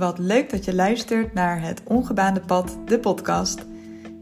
[0.00, 3.64] wat leuk dat je luistert naar het Ongebaande Pad, de podcast.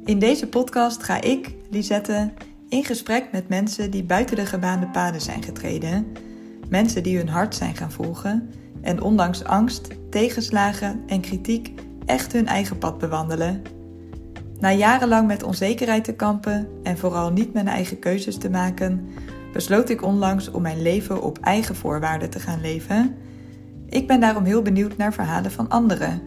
[0.05, 2.33] In deze podcast ga ik, Lisette,
[2.69, 6.07] in gesprek met mensen die buiten de gebaande paden zijn getreden.
[6.69, 8.51] Mensen die hun hart zijn gaan volgen
[8.81, 11.73] en ondanks angst, tegenslagen en kritiek
[12.07, 13.63] echt hun eigen pad bewandelen.
[14.61, 19.09] Na jarenlang met onzekerheid te kampen en vooral niet mijn eigen keuzes te maken,
[19.53, 23.17] besloot ik onlangs om mijn leven op eigen voorwaarden te gaan leven.
[23.91, 26.23] Ik ben daarom heel benieuwd naar verhalen van anderen.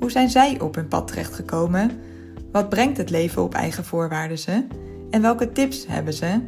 [0.00, 1.90] Hoe zijn zij op hun pad terechtgekomen?
[2.52, 4.66] Wat brengt het leven op eigen voorwaarden ze?
[5.10, 6.40] En welke tips hebben ze?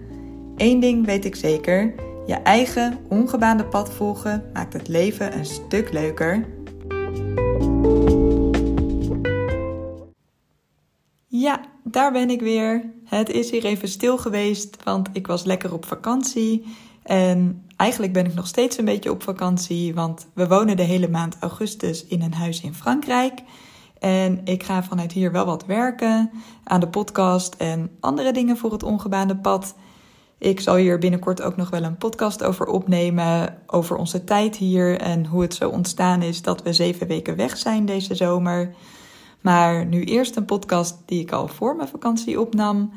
[0.56, 1.94] Eén ding weet ik zeker:
[2.26, 6.46] je eigen ongebaande pad volgen maakt het leven een stuk leuker.
[11.26, 12.92] Ja, daar ben ik weer.
[13.04, 16.64] Het is hier even stil geweest, want ik was lekker op vakantie.
[17.04, 21.08] En eigenlijk ben ik nog steeds een beetje op vakantie, want we wonen de hele
[21.08, 23.40] maand augustus in een huis in Frankrijk.
[23.98, 26.30] En ik ga vanuit hier wel wat werken
[26.64, 29.74] aan de podcast en andere dingen voor het ongebaande pad.
[30.38, 33.58] Ik zal hier binnenkort ook nog wel een podcast over opnemen.
[33.66, 37.56] Over onze tijd hier en hoe het zo ontstaan is dat we zeven weken weg
[37.56, 38.74] zijn deze zomer.
[39.40, 42.92] Maar nu eerst een podcast die ik al voor mijn vakantie opnam.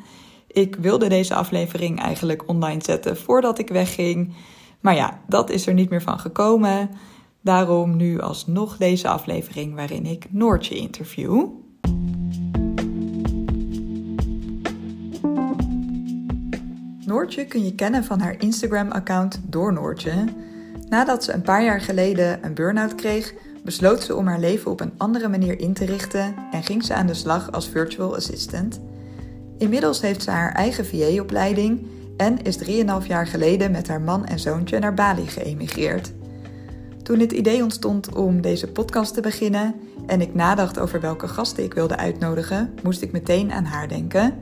[0.57, 4.33] Ik wilde deze aflevering eigenlijk online zetten voordat ik wegging.
[4.79, 6.89] Maar ja, dat is er niet meer van gekomen.
[7.41, 11.47] Daarom nu alsnog deze aflevering waarin ik Noortje interview.
[17.05, 20.23] Noortje kun je kennen van haar Instagram-account Door Noortje.
[20.89, 24.79] Nadat ze een paar jaar geleden een burn-out kreeg, besloot ze om haar leven op
[24.79, 28.79] een andere manier in te richten en ging ze aan de slag als virtual assistant.
[29.57, 31.85] Inmiddels heeft ze haar eigen VA-opleiding
[32.17, 36.13] en is 3,5 jaar geleden met haar man en zoontje naar Bali geëmigreerd.
[37.03, 41.63] Toen het idee ontstond om deze podcast te beginnen en ik nadacht over welke gasten
[41.63, 44.33] ik wilde uitnodigen, moest ik meteen aan haar denken.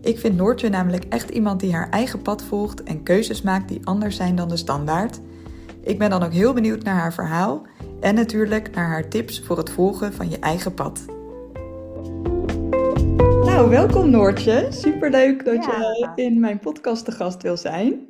[0.00, 3.80] Ik vind Noortje namelijk echt iemand die haar eigen pad volgt en keuzes maakt die
[3.84, 5.20] anders zijn dan de standaard.
[5.80, 7.66] Ik ben dan ook heel benieuwd naar haar verhaal
[8.00, 11.17] en natuurlijk naar haar tips voor het volgen van je eigen pad.
[13.58, 14.66] Nou, welkom Noortje.
[14.72, 18.06] Superleuk dat je in mijn podcast te gast wil zijn.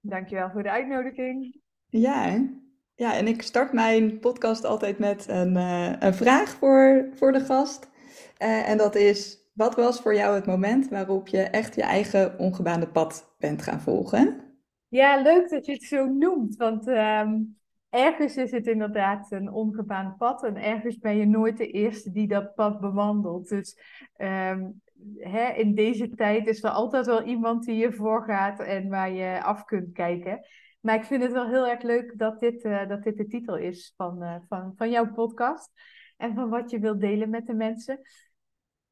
[0.00, 1.60] Dankjewel voor de uitnodiging.
[1.88, 2.48] Ja,
[2.94, 7.40] ja en ik start mijn podcast altijd met een, uh, een vraag voor, voor de
[7.40, 7.90] gast.
[8.38, 12.38] Uh, en dat is, wat was voor jou het moment waarop je echt je eigen
[12.38, 14.40] ongebaande pad bent gaan volgen?
[14.88, 17.58] Ja, leuk dat je het zo noemt, want um,
[17.90, 22.28] ergens is het inderdaad een ongebaand pad en ergens ben je nooit de eerste die
[22.28, 23.48] dat pad bewandelt.
[23.48, 23.78] Dus
[24.18, 24.80] um,
[25.16, 29.42] hè, in deze tijd is er altijd wel iemand die je voorgaat en waar je
[29.42, 30.40] af kunt kijken.
[30.80, 33.56] Maar ik vind het wel heel erg leuk dat dit, uh, dat dit de titel
[33.56, 35.70] is van, uh, van, van jouw podcast
[36.16, 38.00] en van wat je wilt delen met de mensen.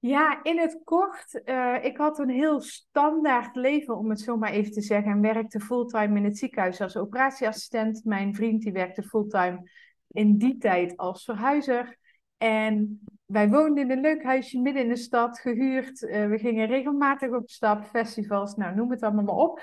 [0.00, 4.50] Ja, in het kort, uh, ik had een heel standaard leven, om het zo maar
[4.50, 8.04] even te zeggen, en werkte fulltime in het ziekenhuis als operatieassistent.
[8.04, 9.70] Mijn vriend die werkte fulltime
[10.08, 11.98] in die tijd als verhuizer.
[12.38, 16.02] En wij woonden in een leuk huisje midden in de stad, gehuurd.
[16.02, 19.62] Uh, we gingen regelmatig op stap, festivals, nou noem het allemaal maar op.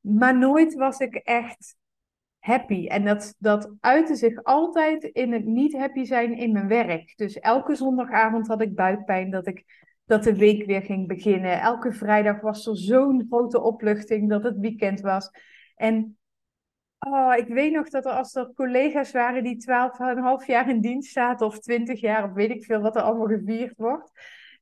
[0.00, 1.76] Maar nooit was ik echt
[2.38, 2.86] happy.
[2.86, 7.16] En dat, dat uitte zich altijd in het niet happy zijn in mijn werk.
[7.16, 9.64] Dus elke zondagavond had ik buikpijn dat, ik,
[10.04, 11.60] dat de week weer ging beginnen.
[11.60, 15.30] Elke vrijdag was er zo'n grote opluchting dat het weekend was.
[15.76, 16.17] En
[16.98, 19.64] oh, ik weet nog dat er als er collega's waren die
[20.40, 23.26] 12,5 jaar in dienst zaten, of 20 jaar, of weet ik veel wat er allemaal
[23.26, 24.10] gevierd wordt,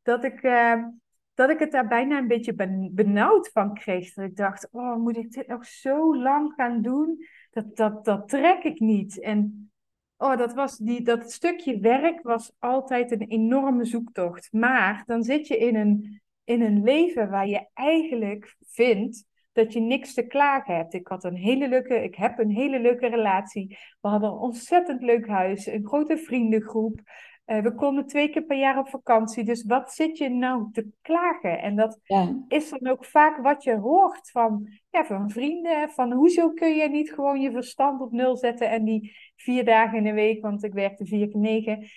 [0.02, 0.42] dat ik.
[0.42, 0.84] Uh,
[1.34, 2.54] dat ik het daar bijna een beetje
[2.92, 4.14] benauwd van kreeg.
[4.14, 7.18] Dat ik dacht, oh, moet ik dit nog zo lang gaan doen?
[7.56, 9.20] dat, dat, dat trek ik niet.
[9.20, 9.70] En
[10.16, 14.52] oh, dat, was die, dat stukje werk was altijd een enorme zoektocht.
[14.52, 19.24] Maar dan zit je in een, in een leven waar je eigenlijk vindt
[19.56, 20.94] dat je niks te klagen hebt.
[20.94, 23.78] Ik had een hele leuke, ik heb een hele leuke relatie.
[24.00, 27.00] We hadden een ontzettend leuk huis, een grote vriendengroep.
[27.46, 29.44] Uh, we konden twee keer per jaar op vakantie.
[29.44, 31.60] Dus wat zit je nou te klagen?
[31.62, 32.44] En dat ja.
[32.48, 35.90] is dan ook vaak wat je hoort van, ja, van vrienden.
[35.90, 39.98] Van hoezo kun je niet gewoon je verstand op nul zetten en die vier dagen
[39.98, 41.88] in de week, want ik werkte vier keer negen, uh,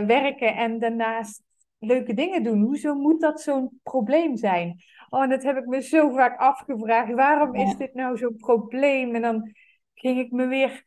[0.00, 1.42] werken en daarnaast
[1.82, 2.60] leuke dingen doen.
[2.60, 4.82] Hoezo moet dat zo'n probleem zijn?
[5.08, 7.12] Oh, en dat heb ik me zo vaak afgevraagd.
[7.12, 9.14] Waarom is dit nou zo'n probleem?
[9.14, 9.52] En dan
[9.94, 10.84] ging ik me weer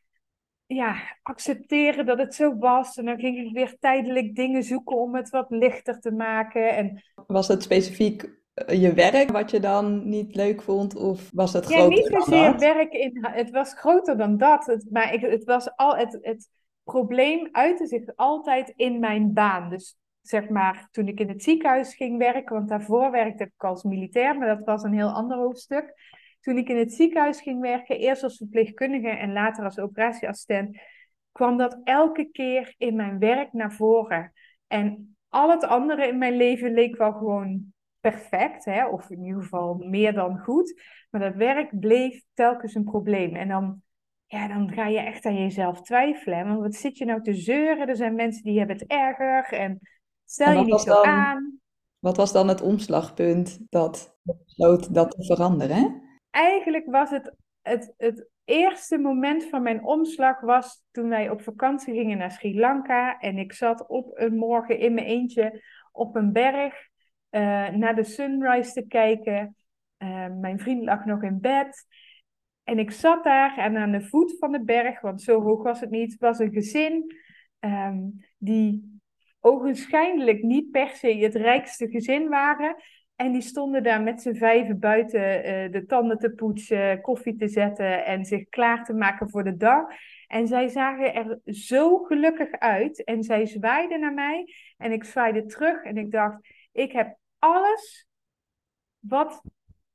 [0.66, 2.98] ja, accepteren dat het zo was.
[2.98, 6.76] En dan ging ik weer tijdelijk dingen zoeken om het wat lichter te maken.
[6.76, 7.04] En...
[7.28, 10.96] Was het specifiek eh, je werk wat je dan niet leuk vond?
[10.96, 12.94] Of was het groter Ja, niet zozeer werk.
[12.94, 14.66] In, het was groter dan dat.
[14.66, 15.96] Het, maar ik, het was al...
[15.96, 16.50] Het, het,
[16.86, 19.70] probleem uitte zich altijd in mijn baan.
[19.70, 19.98] Dus
[20.28, 24.38] zeg maar, toen ik in het ziekenhuis ging werken, want daarvoor werkte ik als militair,
[24.38, 25.94] maar dat was een heel ander hoofdstuk.
[26.40, 30.78] Toen ik in het ziekenhuis ging werken, eerst als verpleegkundige en later als operatieassistent,
[31.32, 34.34] kwam dat elke keer in mijn werk naar voren.
[34.68, 38.88] En al het andere in mijn leven leek wel gewoon perfect, hè?
[38.88, 40.82] of in ieder geval meer dan goed.
[41.10, 43.36] Maar dat werk bleef telkens een probleem.
[43.36, 43.82] En dan,
[44.28, 46.48] ja, dan ga je echt aan jezelf twijfelen.
[46.48, 47.88] Want wat zit je nou te zeuren?
[47.88, 49.54] Er zijn mensen die hebben het erger.
[49.54, 49.80] En
[50.26, 51.60] stel je niet zo aan.
[52.00, 56.02] Wat was dan het omslagpunt dat besloot dat te veranderen?
[56.30, 61.94] Eigenlijk was het, het, het eerste moment van mijn omslag was toen wij op vakantie
[61.94, 63.20] gingen naar Sri Lanka.
[63.20, 66.74] En ik zat op een morgen in mijn eentje op een berg
[67.32, 69.56] uh, naar de sunrise te kijken.
[69.98, 71.86] Uh, mijn vriend lag nog in bed.
[72.64, 75.80] En ik zat daar en aan de voet van de berg, want zo hoog was
[75.80, 77.16] het niet, was een gezin
[77.60, 78.95] um, die
[79.46, 82.76] ogenschijnlijk niet per se het rijkste gezin waren.
[83.16, 87.48] En die stonden daar met z'n vijven buiten uh, de tanden te poetsen, koffie te
[87.48, 89.86] zetten en zich klaar te maken voor de dag.
[90.28, 93.04] En zij zagen er zo gelukkig uit.
[93.04, 95.84] En zij zwaaiden naar mij en ik zwaaide terug.
[95.84, 98.08] En ik dacht, ik heb alles
[99.00, 99.42] wat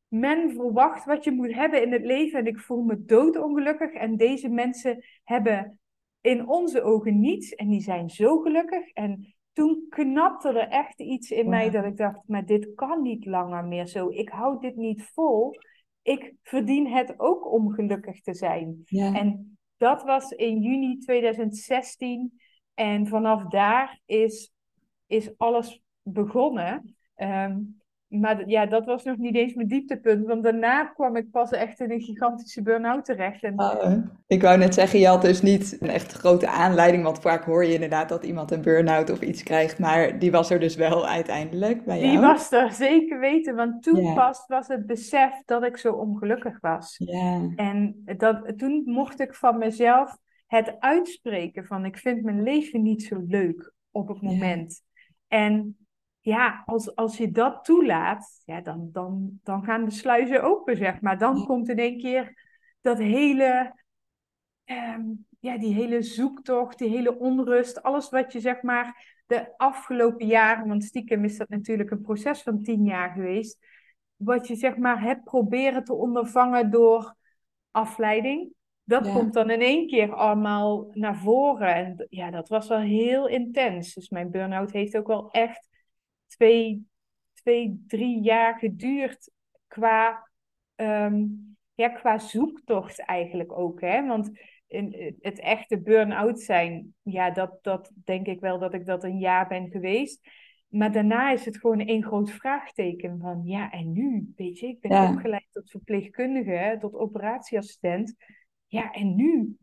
[0.09, 2.39] men verwacht, wat je moet hebben in het leven.
[2.39, 3.93] En ik voel me doodongelukkig.
[3.93, 5.81] En deze mensen hebben
[6.21, 7.55] in onze ogen niets.
[7.55, 8.91] En die zijn zo gelukkig.
[8.93, 13.27] En toen knapte er echt iets in mij dat ik dacht, maar dit kan niet
[13.27, 14.09] langer meer zo.
[14.09, 15.55] Ik hou dit niet vol.
[16.03, 18.83] Ik verdien het ook om gelukkig te zijn.
[18.87, 22.41] En dat was in juni 2016.
[22.75, 24.53] En vanaf daar is,
[25.07, 26.97] is alles begonnen.
[27.17, 27.80] Um,
[28.11, 30.27] maar ja, dat was nog niet eens mijn dieptepunt.
[30.27, 33.43] Want daarna kwam ik pas echt in een gigantische burn-out terecht.
[33.43, 33.57] En...
[33.57, 33.97] Ah,
[34.27, 37.03] ik wou net zeggen, je had dus niet een echt grote aanleiding.
[37.03, 39.79] Want vaak hoor je inderdaad dat iemand een burn-out of iets krijgt.
[39.79, 42.11] Maar die was er dus wel uiteindelijk bij jou.
[42.11, 43.55] Die was er, zeker weten.
[43.55, 47.03] Want toen pas was het besef dat ik zo ongelukkig was.
[47.57, 50.17] En dat, toen mocht ik van mezelf
[50.47, 51.85] het uitspreken van...
[51.85, 54.83] ik vind mijn leven niet zo leuk op het moment.
[55.29, 55.77] En
[56.21, 61.01] ja, als, als je dat toelaat, ja, dan, dan, dan gaan de sluizen open, zeg
[61.01, 61.19] maar.
[61.19, 62.49] Dan komt in één keer
[62.81, 63.75] dat hele,
[64.65, 65.03] ehm,
[65.41, 70.69] ja, die hele zoektocht, die hele onrust, alles wat je zeg maar de afgelopen jaren,
[70.69, 73.59] want stiekem is dat natuurlijk een proces van tien jaar geweest,
[74.17, 77.15] wat je zeg maar hebt proberen te ondervangen door
[77.71, 78.53] afleiding.
[78.85, 81.75] Dat komt dan in één keer allemaal naar voren.
[81.75, 83.95] En ja, dat was wel heel intens.
[83.95, 85.70] Dus mijn burn-out heeft ook wel echt
[86.31, 86.87] twee,
[87.33, 89.31] twee drie jaar geduurd
[89.67, 90.29] qua,
[90.77, 93.81] um, ja, qua zoektocht eigenlijk ook.
[93.81, 94.07] Hè?
[94.07, 94.31] Want
[94.67, 99.19] in, het echte burn-out zijn, ja, dat, dat denk ik wel dat ik dat een
[99.19, 100.21] jaar ben geweest.
[100.69, 104.33] Maar daarna is het gewoon één groot vraagteken van ja, en nu?
[104.37, 108.15] Weet je, ik ben opgeleid tot verpleegkundige, tot operatieassistent.
[108.67, 109.57] Ja, en nu?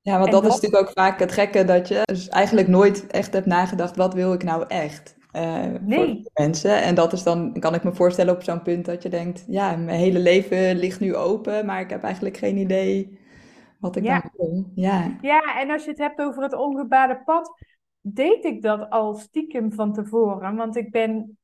[0.00, 3.32] Ja, want dat, is natuurlijk ook vaak het gekke dat je dus eigenlijk nooit echt
[3.32, 5.16] hebt nagedacht, wat wil ik nou echt?
[5.36, 6.22] Uh, nee.
[6.22, 6.82] voor mensen.
[6.82, 9.76] En dat is dan, kan ik me voorstellen op zo'n punt dat je denkt, ja,
[9.76, 13.18] mijn hele leven ligt nu open, maar ik heb eigenlijk geen idee
[13.78, 14.20] wat ik ja.
[14.20, 14.70] dan wil.
[14.74, 15.16] Ja.
[15.20, 17.64] ja, en als je het hebt over het ongebaarde pad,
[18.00, 20.56] deed ik dat al stiekem van tevoren.
[20.56, 21.38] Want ik ben,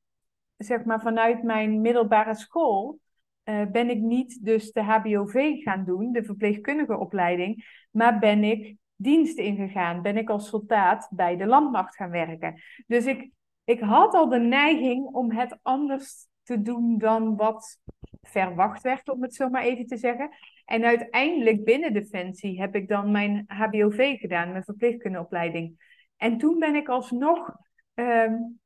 [0.57, 2.99] zeg maar, vanuit mijn middelbare school,
[3.43, 8.75] uh, ben ik niet dus de HBOV gaan doen, de verpleegkundige opleiding, maar ben ik
[8.95, 10.01] dienst ingegaan.
[10.01, 12.61] Ben ik als soldaat bij de landmacht gaan werken.
[12.87, 13.31] Dus ik
[13.63, 17.79] ik had al de neiging om het anders te doen dan wat
[18.21, 20.29] verwacht werd, om het zo maar even te zeggen.
[20.65, 25.79] En uiteindelijk binnen Defensie heb ik dan mijn HBOV gedaan, mijn verpleegkundeopleiding.
[26.17, 27.55] En toen ben ik alsnog
[27.93, 28.59] um,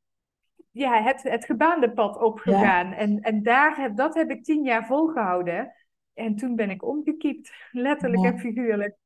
[0.71, 2.93] ja, het, het gebaande pad opgegaan.
[2.93, 5.73] En, en daar heb, dat heb ik tien jaar volgehouden.
[6.13, 8.97] En toen ben ik omgekiept, letterlijk en figuurlijk.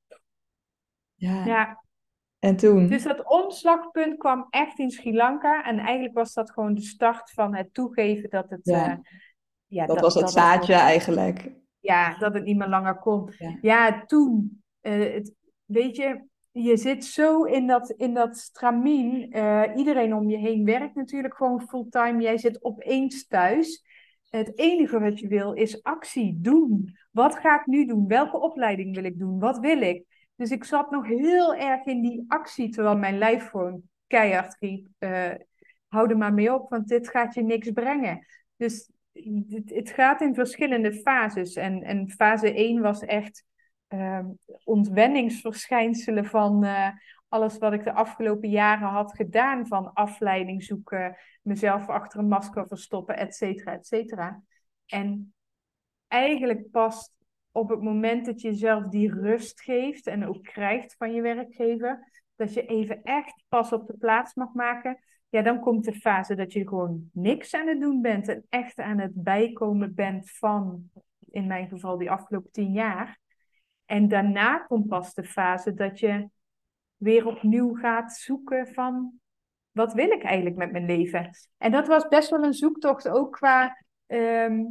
[1.15, 1.46] Ja.
[1.46, 1.84] ja.
[2.39, 2.88] En toen?
[2.88, 5.63] Dus dat omslagpunt kwam echt in Sri Lanka.
[5.63, 8.60] En eigenlijk was dat gewoon de start van het toegeven dat het...
[8.63, 8.98] Ja, uh,
[9.65, 11.51] ja dat, was het zaadje eigenlijk.
[11.79, 13.34] Ja, dat het niet meer langer kon.
[13.62, 14.63] Ja, toen.
[14.81, 15.34] Uh, het,
[15.65, 19.38] weet je, je zit zo in dat, in dat stramien.
[19.38, 22.22] Uh, iedereen om je heen werkt natuurlijk gewoon fulltime.
[22.22, 23.84] Jij zit opeens thuis.
[24.29, 26.98] Het enige wat je wil is actie, doen.
[27.12, 28.08] Wat ga ik nu doen?
[28.08, 29.39] Welke opleiding wil ik doen?
[29.39, 30.03] Wat wil ik?
[30.39, 34.88] Dus ik zat nog heel erg in die actie, terwijl mijn lijf gewoon keihard riep,
[35.00, 35.31] uh,
[35.88, 38.25] hou er maar mee op, want dit gaat je niks brengen.
[38.55, 38.91] Dus
[39.50, 41.55] het, het gaat in verschillende fases.
[41.55, 43.43] En, en fase 1 was echt
[43.89, 44.25] uh,
[44.63, 46.89] ontwenningsverschijnselen van uh,
[47.27, 49.67] alles wat ik de afgelopen jaren had gedaan.
[49.67, 54.41] Van afleiding zoeken, mezelf achter een masker verstoppen, et cetera, et cetera.
[54.86, 55.34] En
[56.08, 57.12] eigenlijk pas
[57.51, 62.24] op het moment dat je jezelf die rust geeft en ook krijgt van je werkgever,
[62.36, 65.00] dat je even echt pas op de plaats mag maken.
[65.29, 68.79] Ja, dan komt de fase dat je gewoon niks aan het doen bent en echt
[68.79, 70.89] aan het bijkomen bent van,
[71.29, 73.20] in mijn geval, die afgelopen tien jaar.
[73.86, 76.29] En daarna komt pas de fase dat je
[76.96, 79.20] weer opnieuw gaat zoeken van
[79.72, 81.29] wat wil ik eigenlijk met mijn leven?
[81.58, 84.63] En dat was best wel een zoektocht ook qua ehm,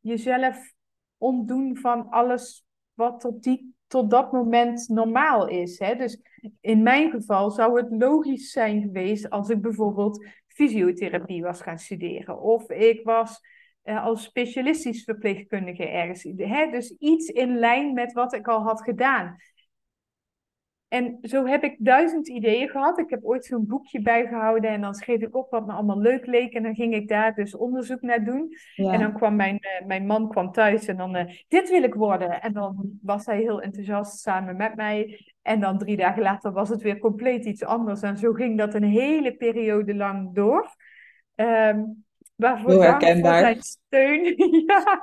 [0.00, 0.72] jezelf
[1.20, 5.78] ontdoen van alles wat tot, die, tot dat moment normaal is.
[5.78, 5.94] Hè?
[5.94, 6.20] Dus
[6.60, 12.40] in mijn geval zou het logisch zijn geweest als ik bijvoorbeeld fysiotherapie was gaan studeren.
[12.40, 13.40] Of ik was
[13.84, 16.22] uh, als specialistisch verpleegkundige ergens.
[16.36, 16.70] Hè?
[16.70, 19.36] Dus iets in lijn met wat ik al had gedaan.
[20.90, 22.98] En zo heb ik duizend ideeën gehad.
[22.98, 26.26] Ik heb ooit zo'n boekje bijgehouden en dan schreef ik op wat me allemaal leuk
[26.26, 26.52] leek.
[26.52, 28.56] En dan ging ik daar dus onderzoek naar doen.
[28.74, 31.94] En dan kwam mijn, uh, mijn man kwam thuis en dan, uh, dit wil ik
[31.94, 32.40] worden.
[32.40, 35.26] En dan was hij heel enthousiast samen met mij.
[35.42, 38.02] En dan drie dagen later was het weer compleet iets anders.
[38.02, 40.74] En zo ging dat een hele periode lang door.
[41.34, 42.04] Um,
[42.36, 43.40] waarvoor heel herkenbaar.
[43.40, 44.34] zijn steun.
[44.66, 45.02] ja,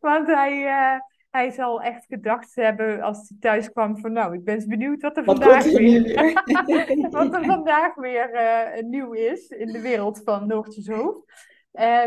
[0.00, 0.62] want hij...
[0.62, 5.02] Uh, hij zal echt gedacht hebben als hij thuis kwam van nou, ik ben benieuwd
[5.02, 6.32] wat er vandaag weer,
[7.10, 11.46] wat er vandaag weer uh, nieuw is in de wereld van Noortjes Hoofd.
[11.72, 12.04] Uh,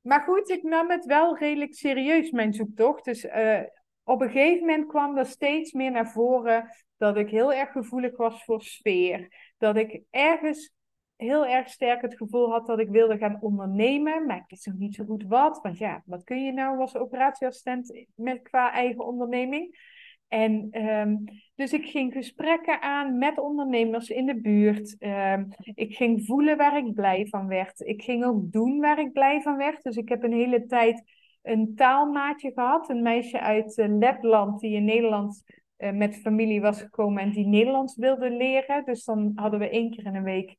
[0.00, 3.04] maar goed, ik nam het wel redelijk serieus, mijn zoektocht.
[3.04, 3.60] Dus uh,
[4.04, 8.16] op een gegeven moment kwam er steeds meer naar voren dat ik heel erg gevoelig
[8.16, 9.32] was voor sfeer.
[9.58, 10.72] Dat ik ergens
[11.20, 14.76] heel erg sterk het gevoel had dat ik wilde gaan ondernemen, maar ik wist nog
[14.76, 15.60] niet zo goed wat.
[15.62, 19.78] Want ja, wat kun je nou als operatieassistent met qua eigen onderneming?
[20.28, 21.24] En um,
[21.54, 24.96] dus ik ging gesprekken aan met ondernemers in de buurt.
[24.98, 27.80] Um, ik ging voelen waar ik blij van werd.
[27.80, 29.82] Ik ging ook doen waar ik blij van werd.
[29.82, 31.02] Dus ik heb een hele tijd
[31.42, 32.88] een taalmaatje gehad.
[32.88, 35.42] Een meisje uit uh, Letland die in Nederland
[35.78, 38.84] uh, met familie was gekomen en die Nederlands wilde leren.
[38.84, 40.56] Dus dan hadden we één keer in een week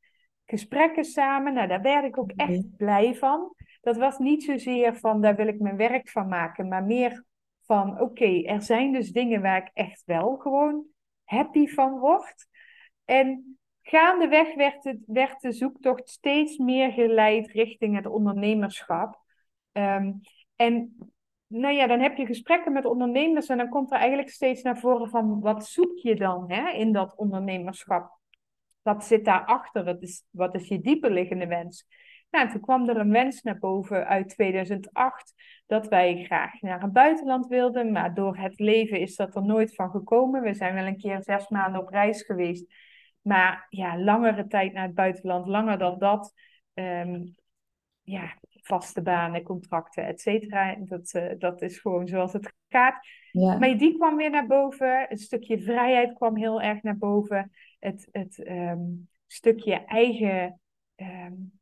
[0.51, 1.53] gesprekken samen.
[1.53, 3.55] Nou, daar werd ik ook echt blij van.
[3.81, 7.23] Dat was niet zozeer van daar wil ik mijn werk van maken, maar meer
[7.65, 10.85] van oké, er zijn dus dingen waar ik echt wel gewoon
[11.23, 12.47] happy van word.
[13.05, 19.19] En gaandeweg werd, het, werd de zoektocht steeds meer geleid richting het ondernemerschap.
[19.71, 20.19] Um,
[20.55, 20.95] en
[21.47, 24.79] nou ja, dan heb je gesprekken met ondernemers en dan komt er eigenlijk steeds naar
[24.79, 28.20] voren van wat zoek je dan hè, in dat ondernemerschap?
[28.81, 29.83] Wat zit daarachter?
[29.83, 31.87] Wat is, wat is je dieperliggende wens?
[32.31, 35.33] Nou, toen kwam er een wens naar boven uit 2008
[35.67, 39.75] dat wij graag naar het buitenland wilden, maar door het leven is dat er nooit
[39.75, 40.41] van gekomen.
[40.41, 42.73] We zijn wel een keer zes maanden op reis geweest,
[43.21, 46.33] maar ja, langere tijd naar het buitenland, langer dan dat.
[46.73, 47.35] Um,
[48.01, 50.75] ja, vaste banen, contracten, et cetera.
[50.79, 53.07] Dat, uh, dat is gewoon zoals het gaat.
[53.31, 53.57] Ja.
[53.57, 55.11] Maar die kwam weer naar boven.
[55.11, 60.59] Een stukje vrijheid kwam heel erg naar boven het, het um, stukje eigen,
[60.95, 61.59] um,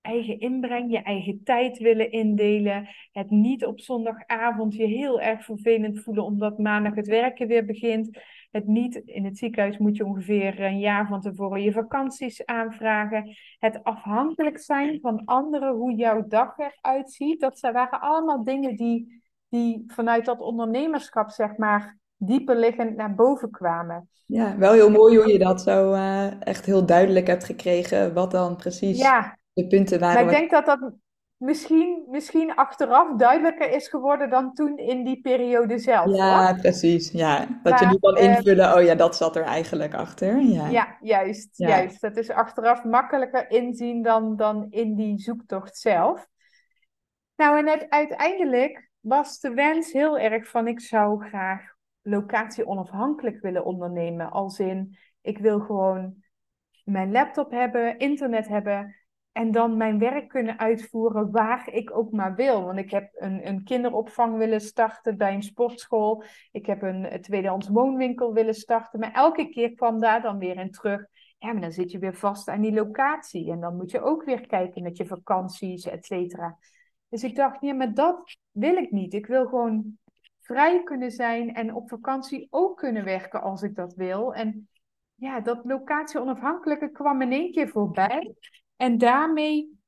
[0.00, 2.88] eigen inbreng, je eigen tijd willen indelen.
[3.12, 8.18] Het niet op zondagavond je heel erg vervelend voelen omdat maandag het werken weer begint.
[8.50, 13.36] Het niet, in het ziekenhuis moet je ongeveer een jaar van tevoren je vakanties aanvragen.
[13.58, 17.40] Het afhankelijk zijn van anderen, hoe jouw dag eruit ziet.
[17.40, 23.50] Dat waren allemaal dingen die, die vanuit dat ondernemerschap, zeg maar, dieper liggend naar boven
[23.50, 24.08] kwamen.
[24.26, 28.30] Ja, wel heel mooi hoe je dat zo uh, echt heel duidelijk hebt gekregen, wat
[28.30, 29.38] dan precies ja.
[29.52, 30.24] de punten waren.
[30.24, 30.92] Maar ik denk dat dat
[31.36, 36.16] misschien, misschien achteraf duidelijker is geworden dan toen in die periode zelf.
[36.16, 37.10] Ja, precies.
[37.10, 37.60] Ja.
[37.62, 40.40] Dat je nu kan ehm, invullen, oh ja, dat zat er eigenlijk achter.
[40.40, 41.68] Ja, ja juist, ja.
[41.68, 42.00] juist.
[42.00, 46.26] Dat is achteraf makkelijker inzien dan, dan in die zoektocht zelf.
[47.36, 51.73] Nou, en het, uiteindelijk was de wens heel erg van ik zou graag
[52.04, 54.30] locatie onafhankelijk willen ondernemen.
[54.30, 56.14] Als in, ik wil gewoon
[56.84, 58.96] mijn laptop hebben, internet hebben
[59.32, 62.64] en dan mijn werk kunnen uitvoeren waar ik ook maar wil.
[62.64, 66.24] Want ik heb een, een kinderopvang willen starten bij een sportschool.
[66.52, 69.00] Ik heb een, tweedehands woonwinkel willen starten.
[69.00, 71.06] Maar elke keer kwam daar dan weer in terug.
[71.38, 73.50] Ja, maar dan zit je weer vast aan die locatie.
[73.50, 76.58] En dan moet je ook weer kijken met je vakanties, et cetera.
[77.08, 79.14] Dus ik dacht, ja, maar dat wil ik niet.
[79.14, 79.98] Ik wil gewoon
[80.44, 84.34] vrij kunnen zijn en op vakantie ook kunnen werken als ik dat wil.
[84.34, 84.68] En
[85.14, 88.34] ja, dat locatie onafhankelijke kwam in één keer voorbij.
[88.76, 89.78] En daarmee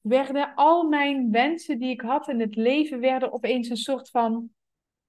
[0.00, 4.50] werden al mijn wensen die ik had in het leven, werden opeens een soort van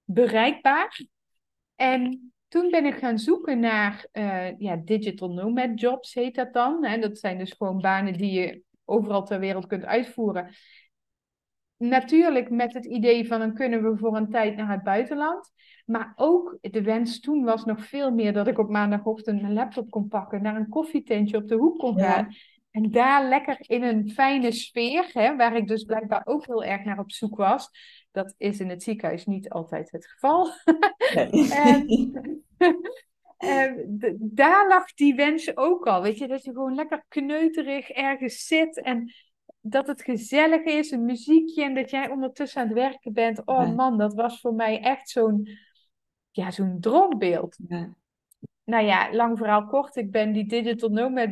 [0.04, 1.06] bereikbaar.
[1.74, 6.84] En toen ben ik gaan zoeken naar uh, ja, digital nomad jobs, heet dat dan.
[6.84, 6.98] Hè?
[6.98, 10.54] Dat zijn dus gewoon banen die je overal ter wereld kunt uitvoeren.
[11.76, 15.52] Natuurlijk met het idee van dan kunnen we voor een tijd naar het buitenland.
[15.84, 19.90] Maar ook de wens toen was nog veel meer dat ik op maandagochtend mijn laptop
[19.90, 22.34] kon pakken, naar een koffietentje op de hoek kon gaan.
[22.70, 26.84] En daar lekker in een fijne sfeer, hè, waar ik dus blijkbaar ook heel erg
[26.84, 27.68] naar op zoek was.
[28.12, 30.48] Dat is in het ziekenhuis niet altijd het geval.
[31.50, 31.86] en,
[34.18, 36.02] daar lag die wens ook al.
[36.02, 39.12] Weet je, dat je gewoon lekker kneuterig ergens zit en
[39.70, 43.46] dat het gezellig is, een muziekje en dat jij ondertussen aan het werken bent.
[43.46, 45.48] Oh man, dat was voor mij echt zo'n
[46.30, 47.58] ja, zo'n droombeeld.
[47.68, 47.94] Ja.
[48.64, 49.96] Nou ja, lang verhaal kort.
[49.96, 51.30] Ik ben die digital nomad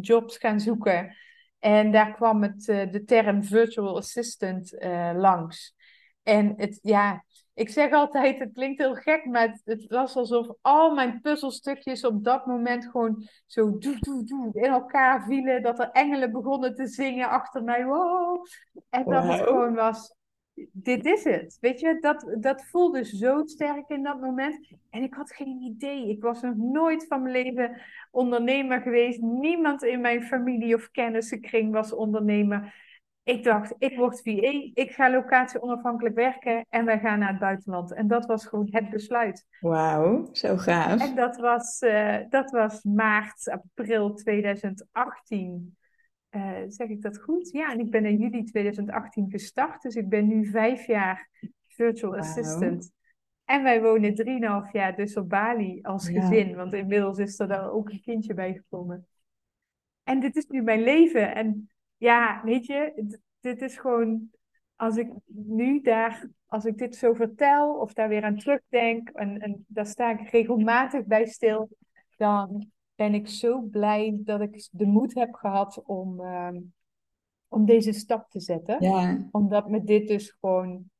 [0.00, 1.16] jobs gaan zoeken.
[1.58, 5.74] En daar kwam het, uh, de term virtual assistant uh, langs.
[6.22, 7.24] En het, ja,
[7.56, 12.24] ik zeg altijd, het klinkt heel gek, maar het, was alsof al mijn puzzelstukjes op
[12.24, 15.62] dat moment gewoon zo doe, doe, doe in elkaar vielen.
[15.62, 17.84] Dat er engelen begonnen te zingen achter mij.
[17.84, 18.46] Wow.
[18.90, 20.14] En dat het gewoon was,
[20.72, 21.58] dit is het.
[21.60, 24.68] Weet je, dat, dat voelde zo sterk in dat moment.
[24.90, 26.08] En ik had geen idee.
[26.08, 29.20] Ik was nog nooit van mijn leven ondernemer geweest.
[29.20, 32.74] Niemand in mijn familie of kennissenkring was ondernemer.
[33.26, 37.38] Ik dacht, ik word VA, ik ga locatie onafhankelijk werken en wij gaan naar het
[37.38, 37.92] buitenland.
[37.92, 39.46] En dat was gewoon het besluit.
[39.60, 41.00] Wauw, zo gaaf.
[41.00, 45.76] En dat was, uh, dat was maart, april 2018.
[46.30, 47.50] Uh, zeg ik dat goed?
[47.50, 49.82] Ja, en ik ben in juli 2018 gestart.
[49.82, 51.28] Dus ik ben nu vijf jaar
[51.66, 52.90] virtual assistant.
[53.44, 56.54] En wij wonen 3,5 jaar dus op Bali als gezin.
[56.56, 59.06] Want inmiddels is er daar ook een kindje bij gekomen.
[60.02, 61.34] En dit is nu mijn leven.
[61.34, 63.08] En ja, weet je,
[63.40, 64.30] dit is gewoon...
[64.76, 69.08] Als ik nu daar, als ik dit zo vertel of daar weer aan terugdenk...
[69.08, 71.68] en, en daar sta ik regelmatig bij stil...
[72.16, 76.60] dan ben ik zo blij dat ik de moed heb gehad om, ehm,
[77.48, 78.82] om deze stap te zetten.
[78.82, 79.28] Ja.
[79.30, 80.90] Omdat me dit dus gewoon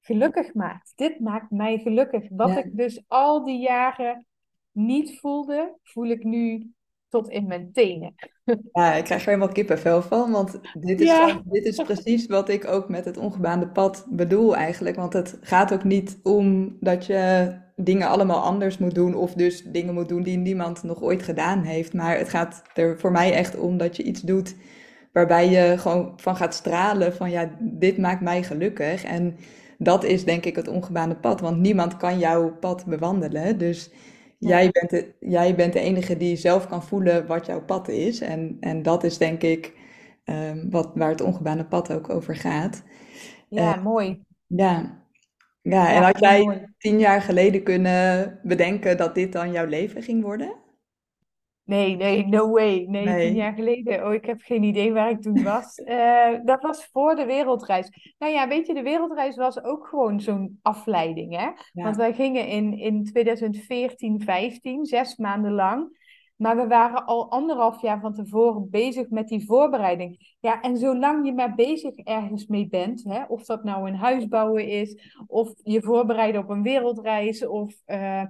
[0.00, 0.92] gelukkig maakt.
[0.96, 2.28] Dit maakt mij gelukkig.
[2.30, 4.26] Wat ik dus al die jaren
[4.70, 6.72] niet voelde, voel ik nu
[7.08, 8.14] tot in mijn tenen.
[8.72, 12.66] Ja, ik krijg er helemaal kippenvel van, want dit is, dit is precies wat ik
[12.68, 14.96] ook met het ongebaande pad bedoel eigenlijk.
[14.96, 19.62] Want het gaat ook niet om dat je dingen allemaal anders moet doen of dus
[19.62, 21.92] dingen moet doen die niemand nog ooit gedaan heeft.
[21.92, 24.56] Maar het gaat er voor mij echt om dat je iets doet
[25.12, 29.04] waarbij je gewoon van gaat stralen van ja, dit maakt mij gelukkig.
[29.04, 29.36] En
[29.78, 33.58] dat is denk ik het ongebaande pad, want niemand kan jouw pad bewandelen.
[33.58, 33.90] Dus
[34.38, 38.20] jij, bent de, jij bent de enige die zelf kan voelen wat jouw pad is.
[38.20, 39.72] En, en dat is denk ik
[40.24, 42.82] um, wat, waar het ongebaande pad ook over gaat.
[43.48, 44.22] Ja, uh, mooi.
[44.46, 45.02] Ja.
[45.62, 50.22] Ja, en had jij tien jaar geleden kunnen bedenken dat dit dan jouw leven ging
[50.22, 50.54] worden?
[51.68, 52.84] Nee, nee, no way.
[52.88, 54.06] Nee, tien jaar geleden.
[54.06, 55.78] Oh, ik heb geen idee waar ik toen was.
[55.78, 58.14] Uh, dat was voor de wereldreis.
[58.18, 61.50] Nou ja, weet je, de wereldreis was ook gewoon zo'n afleiding, hè?
[61.72, 65.96] Want wij gingen in, in 2014, 15, zes maanden lang.
[66.36, 70.36] Maar we waren al anderhalf jaar van tevoren bezig met die voorbereiding.
[70.40, 74.28] Ja, en zolang je maar bezig ergens mee bent, hè, of dat nou een huis
[74.28, 78.22] bouwen is, of je voorbereiden op een wereldreis, of uh,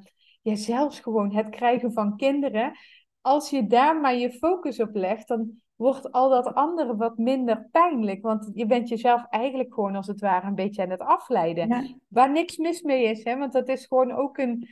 [0.43, 2.73] ja, zelfs gewoon het krijgen van kinderen.
[3.21, 7.69] Als je daar maar je focus op legt, dan wordt al dat andere wat minder
[7.71, 8.23] pijnlijk.
[8.23, 11.99] Want je bent jezelf eigenlijk gewoon als het ware een beetje aan het afleiden.
[12.09, 13.37] Waar niks mis mee is, hè?
[13.37, 14.69] want dat is gewoon ook een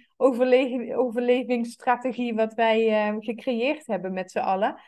[0.97, 4.81] overlevingsstrategie wat wij uh, gecreëerd hebben met z'n allen.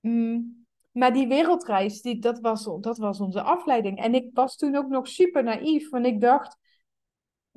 [0.00, 0.66] Mm.
[0.90, 3.98] Maar die wereldreis, die, dat, was, dat was onze afleiding.
[3.98, 6.56] En ik was toen ook nog super naïef, want ik dacht,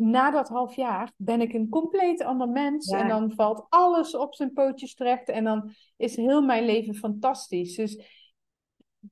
[0.01, 2.89] na dat half jaar ben ik een compleet ander mens.
[2.91, 5.29] En dan valt alles op zijn pootjes terecht.
[5.29, 7.75] En dan is heel mijn leven fantastisch.
[7.75, 7.95] Dus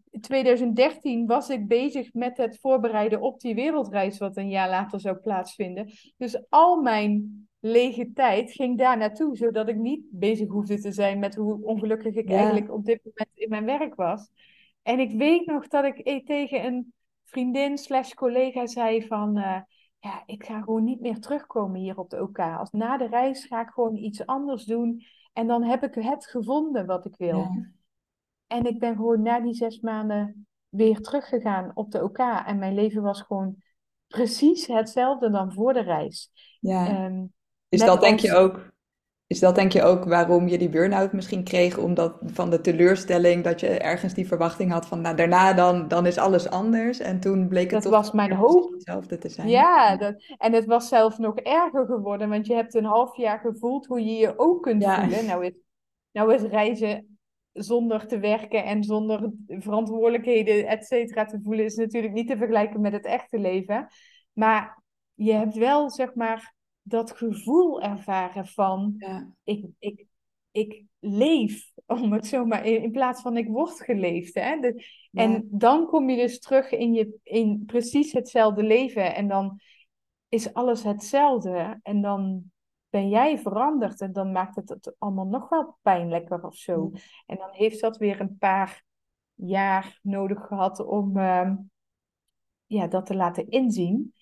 [0.09, 4.99] in 2013 was ik bezig met het voorbereiden op die wereldreis, wat een jaar later
[4.99, 5.91] zou plaatsvinden.
[6.17, 11.19] Dus al mijn lege tijd ging daar naartoe, zodat ik niet bezig hoefde te zijn
[11.19, 14.29] met hoe ongelukkig ik eigenlijk op dit moment in mijn werk was.
[14.81, 19.37] En ik weet nog dat ik e- tegen een vriendin slash collega zei van...
[19.37, 19.61] Uh,
[19.99, 22.39] ja, ik ga gewoon niet meer terugkomen hier op de OK.
[22.39, 25.03] Als na de reis ga ik gewoon iets anders doen.
[25.33, 27.47] En dan heb ik het gevonden wat ik wil.
[28.47, 32.17] En ik ben gewoon na die zes maanden weer teruggegaan op de OK.
[32.17, 33.55] En mijn leven was gewoon
[34.07, 36.31] precies hetzelfde dan voor de reis.
[36.59, 37.05] Ja.
[37.05, 37.33] Um,
[37.69, 38.71] is dat denk je ook
[39.29, 41.77] is dat denk je ook waarom je die burn-out misschien kreeg?
[41.77, 46.05] Omdat van de teleurstelling dat je ergens die verwachting had van nou, daarna dan, dan
[46.05, 46.99] is alles anders.
[46.99, 48.71] En toen bleek het Dat toch was mijn hoop.
[48.71, 49.47] hetzelfde te zijn.
[49.49, 53.39] Ja, dat, en het was zelfs nog erger geworden, want je hebt een half jaar
[53.39, 55.01] gevoeld hoe je je ook kunt Ja.
[55.01, 55.25] voelen.
[55.25, 55.53] Nou is,
[56.11, 57.17] nou is reizen
[57.53, 62.81] zonder te werken en zonder verantwoordelijkheden, et cetera, te voelen, is natuurlijk niet te vergelijken
[62.81, 63.87] met het echte leven.
[64.33, 66.53] Maar je hebt wel, zeg maar,
[66.89, 69.31] dat gevoel ervaren van Ja.
[69.43, 70.05] ik, ik,
[70.51, 74.33] ik leef, om het zo maar in, in plaats van ik word geleefd.
[74.35, 74.59] Hè?
[74.59, 75.23] De- Ja.
[75.23, 79.59] en dan kom je dus terug in, je, in precies hetzelfde leven en dan
[80.29, 82.43] is alles hetzelfde en dan
[82.89, 86.91] ben jij veranderd en dan maakt het het allemaal nog wel pijnlijker of zo.
[87.25, 88.83] En dan heeft dat weer een paar
[89.33, 91.55] jaar nodig gehad om ehm,
[92.65, 94.13] ja, dat te laten inzien.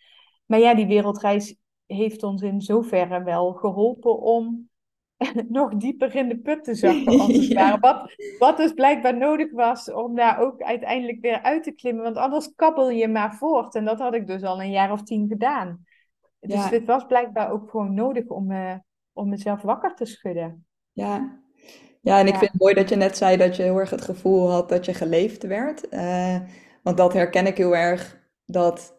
[0.46, 1.56] Maar ja, die wereldreis
[1.88, 4.70] heeft ons in zoverre wel geholpen om
[5.50, 7.56] nog dieper in de put te zakken, als het Ja.
[7.56, 7.80] ware.
[7.80, 12.04] Wat, wat dus blijkbaar nodig was om daar ook uiteindelijk weer uit te klimmen.
[12.04, 13.76] Want anders kabbel je maar voort.
[13.76, 15.86] En dat had ik dus al een jaar of tien gedaan.
[16.40, 16.70] Dus Ja.
[16.70, 18.76] dit was blijkbaar ook gewoon nodig om, eh,
[19.14, 20.66] om mezelf wakker te schudden.
[20.92, 21.40] Ja.
[22.02, 22.40] Ja, en ik Ja.
[22.40, 24.86] vind het mooi dat je net zei dat je heel erg het gevoel had dat
[24.86, 25.90] je geleefd werd.
[25.90, 26.40] Eh,
[26.84, 28.20] want dat herken ik heel erg.
[28.46, 28.96] Dat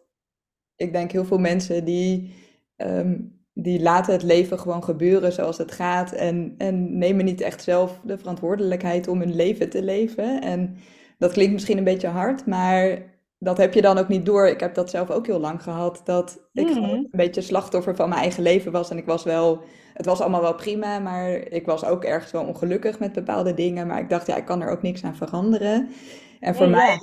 [0.75, 2.35] ik denk heel veel mensen die,
[2.79, 3.15] ehm,
[3.53, 6.11] die laten het leven gewoon gebeuren zoals het gaat.
[6.11, 10.41] En, en nemen niet echt zelf de verantwoordelijkheid om hun leven te leven.
[10.41, 10.77] En
[11.17, 13.01] dat klinkt misschien een beetje hard, maar
[13.39, 14.47] dat heb je dan ook niet door.
[14.47, 16.01] Ik heb dat zelf ook heel lang gehad.
[16.03, 18.89] Dat ik gewoon een beetje slachtoffer van mijn eigen leven was.
[18.89, 19.61] En ik was wel,
[19.93, 23.87] het was allemaal wel prima, maar ik was ook ergens wel ongelukkig met bepaalde dingen.
[23.87, 25.89] Maar ik dacht, ja, ik kan er ook niks aan veranderen.
[26.39, 26.99] En voor mij,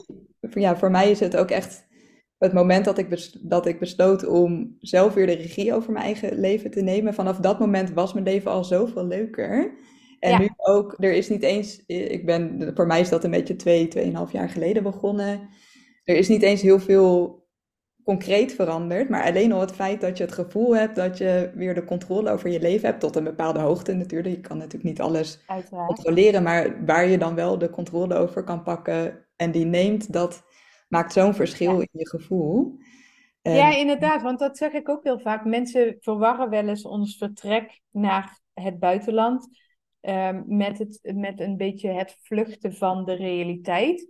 [0.50, 1.85] ja, voor mij is het ook echt
[2.38, 6.40] het moment dat ik, dat ik besloot om zelf weer de regie over mijn eigen
[6.40, 7.14] leven te nemen.
[7.14, 9.78] Vanaf dat moment was mijn leven al zoveel leuker.
[10.20, 10.38] En Ja.
[10.38, 13.88] nu ook, er is niet eens, ik ben, voor mij is dat een beetje twee,
[13.88, 15.48] tweeënhalf jaar geleden begonnen.
[16.04, 17.44] Er is niet eens heel veel
[18.04, 21.74] concreet veranderd, maar alleen al het feit dat je het gevoel hebt dat je weer
[21.74, 24.34] de controle over je leven hebt, tot een bepaalde hoogte natuurlijk.
[24.34, 25.86] Je kan natuurlijk niet alles Uiteraard.
[25.86, 30.44] controleren, maar waar je dan wel de controle over kan pakken en die neemt, dat
[30.86, 31.80] maakt zo'n verschil Ja.
[31.80, 32.78] in je gevoel.
[33.42, 35.44] Ja, inderdaad, want dat zeg ik ook heel vaak.
[35.44, 39.48] Mensen verwarren wel eens ons vertrek naar het buitenland
[40.00, 44.08] ehm, met, het, met een beetje het vluchten van de realiteit.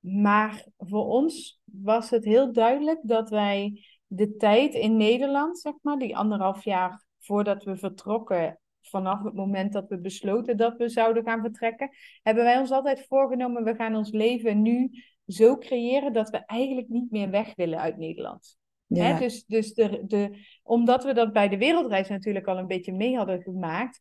[0.00, 5.98] Maar voor ons was het heel duidelijk dat wij de tijd in Nederland, zeg maar,
[5.98, 11.24] die anderhalf jaar voordat we vertrokken, vanaf het moment dat we besloten dat we zouden
[11.24, 11.90] gaan vertrekken,
[12.22, 14.90] hebben wij ons altijd voorgenomen, we gaan ons leven nu
[15.26, 18.58] zo creëren dat we eigenlijk niet meer weg willen uit Nederland.
[18.86, 20.30] Hè, dus dus de, de,
[20.62, 24.00] omdat we dat bij de wereldreis natuurlijk al een beetje mee hadden gemaakt,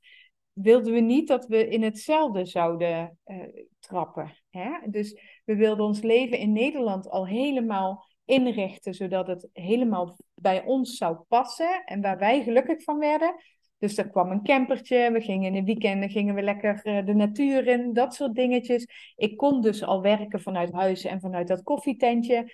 [0.53, 3.37] wilden we niet dat we in hetzelfde zouden eh,
[3.79, 4.37] trappen.
[4.49, 4.71] Hè?
[4.85, 10.97] Dus we wilden ons leven in Nederland al helemaal inrichten, zodat het helemaal bij ons
[10.97, 13.35] zou passen en waar wij gelukkig van werden.
[13.79, 17.13] Dus er kwam een campertje, we gingen in de weekenden gingen we lekker eh, de
[17.13, 18.87] natuur in, dat soort dingetjes.
[19.15, 22.53] Ik kon dus al werken vanuit huis en vanuit dat koffietentje.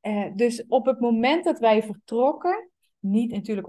[0.00, 3.66] Eh, dus op het moment dat wij vertrokken, niet natuurlijk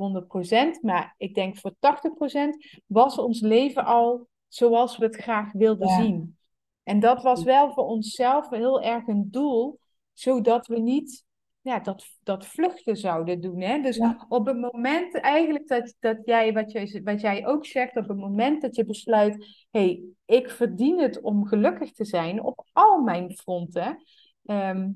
[0.78, 5.88] 100%, maar ik denk voor 80% was ons leven al zoals we het graag wilden
[5.88, 6.38] ja, zien.
[6.84, 9.80] En dat was wel voor onszelf heel erg een doel,
[10.14, 11.26] zodat we niet
[11.68, 13.62] ja, dat, dat vluchten zouden doen.
[13.62, 13.82] Hè?
[13.82, 17.98] Dus ja, op het moment eigenlijk dat, dat jij, wat jij, wat jij ook zegt,
[17.98, 22.44] op het moment dat je besluit, hé, hey, ik verdien het om gelukkig te zijn
[22.44, 24.04] op al mijn fronten,
[24.46, 24.90] ehm,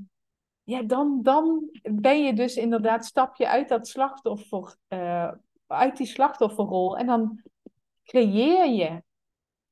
[0.63, 5.31] ja, dan, dan ben je dus inderdaad, stap je uit dat slachtoffer, eh,
[5.67, 7.41] uit die slachtofferrol en dan
[8.03, 9.03] creëer je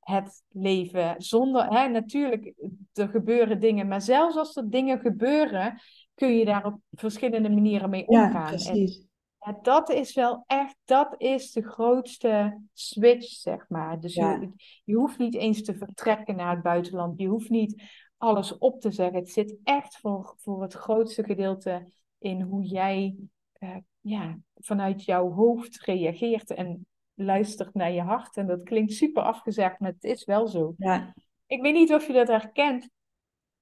[0.00, 2.54] het leven zonder, hè, natuurlijk,
[2.92, 5.80] er gebeuren dingen, maar zelfs als er dingen gebeuren,
[6.20, 8.52] kun je daar op verschillende manieren mee ja, omgaan.
[8.52, 9.06] En precies.
[9.38, 14.00] ja, dat is wel echt, dat is de grootste switch, zeg maar.
[14.00, 14.50] Dus Ja, je,
[14.84, 17.18] je hoeft niet eens te vertrekken naar het buitenland.
[17.18, 17.82] Je hoeft niet
[18.16, 19.18] alles op te zeggen.
[19.18, 23.16] Het zit echt voor, voor het grootste gedeelte in hoe jij
[23.52, 28.36] eh, ja, vanuit jouw hoofd reageert en luistert naar je hart.
[28.36, 30.74] En dat klinkt super afgezegd, maar het is wel zo.
[30.76, 31.14] ja,
[31.46, 32.88] Ik weet niet of je dat herkent.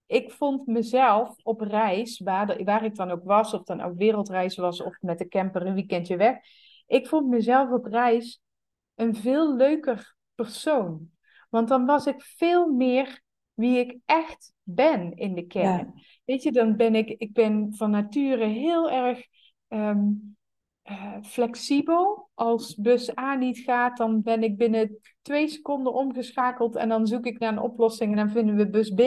[0.08, 4.56] Ik vond mezelf op reis, waar, waar ik dan ook was, of dan ook wereldreis
[4.56, 6.36] was, of met de camper een weekendje weg.
[6.86, 8.40] Ik vond mezelf op reis
[8.94, 11.10] een veel leuker persoon.
[11.50, 13.22] Want dan was ik veel meer
[13.54, 16.02] wie ik echt ben in de ja, kern.
[16.24, 19.26] Weet je, dan ben ik, ik ben van nature heel erg
[19.68, 20.06] ehm,
[20.82, 22.30] eh, flexibel.
[22.34, 27.26] Als bus A niet gaat, dan ben ik binnen twee seconden omgeschakeld en dan zoek
[27.26, 29.00] ik naar een oplossing en dan vinden we bus B.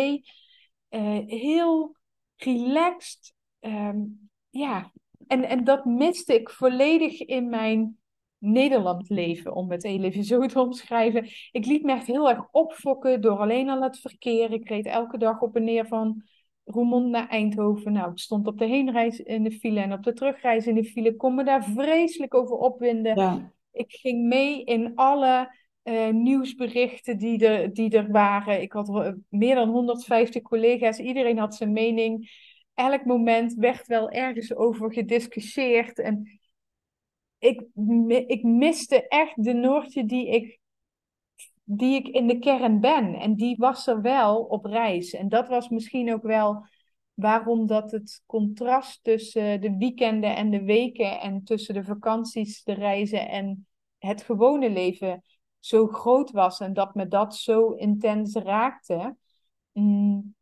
[0.92, 1.96] Uh, heel
[2.36, 3.34] relaxed.
[3.60, 4.92] Um, ja,
[5.28, 7.98] en, en dat miste ik volledig in mijn
[8.38, 11.28] Nederland leven, om het even zo te omschrijven.
[11.52, 14.52] Ik liet me echt heel erg opfokken door alleen al het verkeer.
[14.52, 16.24] Ik reed elke dag op en neer van
[16.64, 17.94] Roermond naar Eindhoven.
[17.94, 20.84] Nou, ik stond op de heenreis in de file en op de terugreis in de
[20.84, 21.10] file.
[21.10, 23.20] Ik kon me daar vreselijk over opwinden.
[23.20, 23.52] Ja.
[23.72, 28.62] Ik ging mee in alle uh, nieuwsberichten die er, die er waren.
[28.62, 31.00] Ik had meer dan 150 collega's.
[31.00, 32.30] Iedereen had zijn mening.
[32.74, 36.00] Elk moment werd wel ergens over gediscussieerd.
[36.00, 36.40] En
[37.38, 37.62] ik,
[38.28, 40.60] ik miste echt de Noortje die ik,
[41.64, 43.14] die ik in de kern ben.
[43.14, 45.14] En die was er wel op reis.
[45.14, 46.66] En dat was misschien ook wel
[47.14, 52.74] waarom dat het contrast tussen de weekenden en de weken en tussen de vakanties, de
[52.74, 53.68] reizen en
[53.98, 55.24] het gewone leven
[55.62, 59.16] zo groot was en dat me dat zo intens raakte.
[59.72, 60.36] Mm.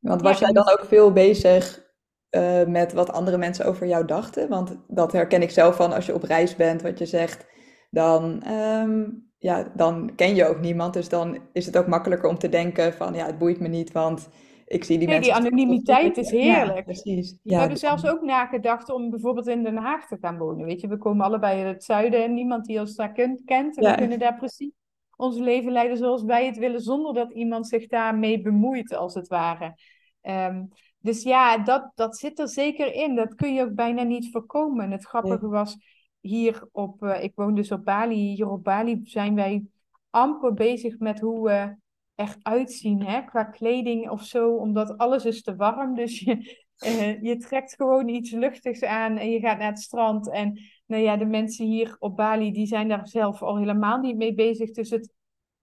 [0.00, 1.84] Want was jij dan ook veel bezig
[2.30, 4.48] uh, met wat andere mensen over jou dachten?
[4.48, 7.46] Want dat herken ik zelf van als je op reis bent, wat je zegt,
[7.90, 10.92] dan, um, ja, dan ken je ook niemand.
[10.94, 13.92] Dus dan is het ook makkelijker om te denken van ja, het boeit me niet,
[13.92, 14.28] want
[14.66, 15.42] ik zie die nee, mensen.
[15.42, 16.76] Die anonimiteit is heerlijk.
[16.76, 17.30] Ja, precies.
[17.30, 20.64] Ja, we hebben zelfs ook nagedacht om bijvoorbeeld in Den Haag te gaan wonen.
[20.64, 23.42] Weet je, we komen allebei uit het zuiden en niemand die ons daar kent.
[23.44, 24.72] En we kunnen daar precies
[25.16, 29.28] ons leven leiden zoals wij het willen, zonder dat iemand zich daarmee bemoeit, als het
[29.28, 29.74] ware.
[30.22, 33.14] Um, dus ja, dat, dat zit er zeker in.
[33.14, 34.90] Dat kun je ook bijna niet voorkomen.
[34.90, 35.76] Het grappige was,
[36.20, 39.64] hier op, uh, ik woon dus op Bali, hier op Bali zijn wij
[40.10, 41.76] amper bezig met hoe we
[42.14, 45.94] echt uitzien, hè, qua kleding of zo, omdat alles is te warm.
[46.04, 50.30] Dus je, uh, je trekt gewoon iets luchtigs aan en je gaat naar het strand.
[50.30, 54.16] En nou ja, de mensen hier op Bali, die zijn daar zelf al helemaal niet
[54.16, 54.70] mee bezig.
[54.70, 55.12] Dus het,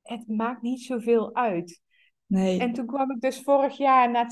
[0.02, 1.82] het maakt niet zoveel uit.
[2.26, 2.60] Nee.
[2.60, 4.28] En toen kwam ik dus vorig jaar, na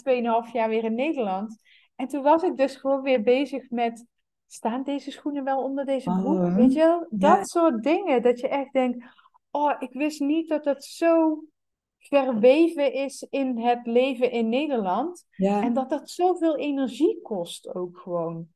[0.45, 1.61] 2,5 jaar, weer in Nederland.
[1.95, 4.05] En toen was ik dus gewoon weer bezig met,
[4.47, 6.43] staan deze schoenen wel onder deze broek?
[6.43, 6.55] Oh.
[6.55, 7.07] Weet je wel?
[7.09, 8.21] Dat soort dingen.
[8.21, 9.05] Dat je echt denkt,
[9.51, 11.43] oh, ik wist niet dat dat zo
[11.99, 15.25] verweven is in het leven in Nederland.
[15.31, 15.63] Ja.
[15.63, 18.47] En dat dat zoveel energie kost ook gewoon.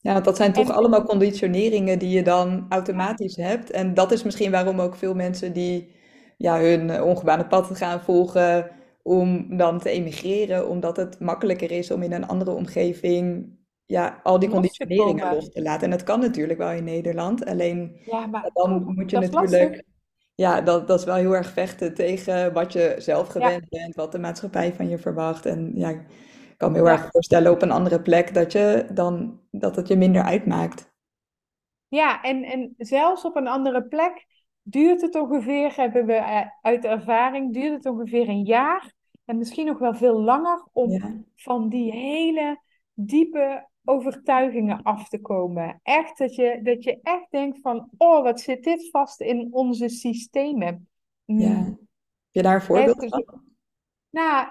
[0.00, 3.70] Ja, want dat zijn toch allemaal conditioneringen die je dan automatisch hebt.
[3.70, 5.94] En dat is misschien waarom ook veel mensen die
[6.36, 8.70] ja, hun ongebaande pad gaan volgen,
[9.02, 13.50] om dan te emigreren, omdat het makkelijker is om in een andere omgeving
[13.86, 15.84] ja, al die conditioneringen los te laten.
[15.84, 19.84] En dat kan natuurlijk wel in Nederland, alleen ja, maar, dan moet je natuurlijk...
[20.34, 24.12] Ja, dat, dat is wel heel erg vechten tegen wat je zelf gewend bent, wat
[24.12, 25.46] de maatschappij van je verwacht.
[25.46, 26.06] En ja, ik
[26.56, 29.96] kan me heel erg voorstellen op een andere plek dat, je dan, dat het je
[29.96, 30.90] minder uitmaakt.
[31.88, 34.26] Ja, en, en zelfs op een andere plek
[34.62, 38.92] duurt het ongeveer, hebben we eh, uit ervaring, duurt het ongeveer een jaar
[39.24, 42.60] en misschien nog wel veel langer om van die hele
[42.94, 45.80] diepe overtuigingen af te komen.
[45.82, 49.88] Echt dat je, dat je echt denkt van, oh, wat zit dit vast in onze
[49.88, 50.88] systemen.
[51.24, 51.48] Ja.
[51.48, 51.64] Mm.
[51.64, 51.78] Heb
[52.30, 53.42] je daar een voorbeeld van?
[54.10, 54.48] Nou,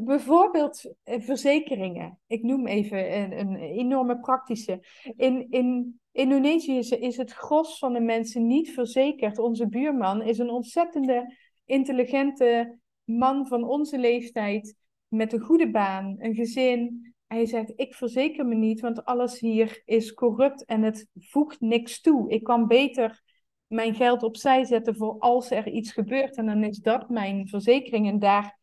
[0.00, 2.18] bijvoorbeeld eh, verzekeringen.
[2.26, 4.84] Ik noem even een, een enorme praktische.
[5.16, 9.38] In, in Indonesië is, is het gros van de mensen niet verzekerd.
[9.38, 14.76] Onze buurman is een ontzettende, intelligente man van onze leeftijd
[15.08, 17.13] met een goede baan, een gezin.
[17.34, 22.00] Hij zegt: Ik verzeker me niet, want alles hier is corrupt en het voegt niks
[22.00, 22.30] toe.
[22.30, 23.22] Ik kan beter
[23.66, 26.36] mijn geld opzij zetten voor als er iets gebeurt.
[26.36, 28.08] En dan is dat mijn verzekering.
[28.08, 28.58] En daar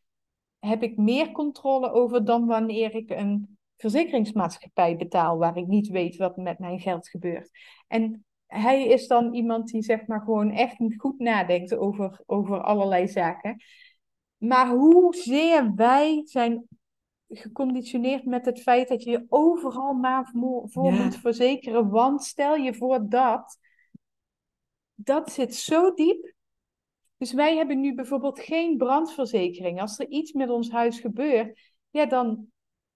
[0.59, 6.15] heb ik meer controle over dan wanneer ik een verzekeringsmaatschappij betaal, waar ik niet weet
[6.15, 7.49] wat met mijn geld gebeurt.
[7.87, 13.07] En hij is dan iemand die zeg maar gewoon echt goed nadenkt over, over allerlei
[13.07, 13.61] zaken.
[14.37, 16.67] Maar hoezeer wij zijn
[17.31, 20.33] geconditioneerd met het feit dat je je overal maar
[20.65, 21.89] voor moet verzekeren.
[21.89, 23.57] Want stel je voor dat,
[24.93, 26.33] dat zit zo diep.
[27.17, 29.81] Dus wij hebben nu bijvoorbeeld geen brandverzekering.
[29.81, 32.47] Als er iets met ons huis gebeurt, ja, dan,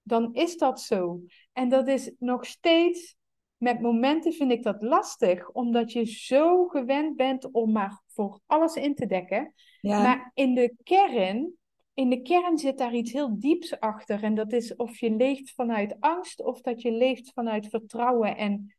[0.02, 1.20] dan is dat zo.
[1.52, 3.16] En dat is nog steeds,
[3.56, 8.74] met momenten vind ik dat lastig, omdat je zo gewend bent om maar voor alles
[8.74, 9.54] in te dekken.
[9.80, 10.02] Ja.
[10.02, 11.54] Maar in de kern,
[11.96, 14.22] in de kern zit daar iets heel dieps achter.
[14.22, 18.36] En dat is of je leeft vanuit angst of dat je leeft vanuit vertrouwen.
[18.36, 18.74] En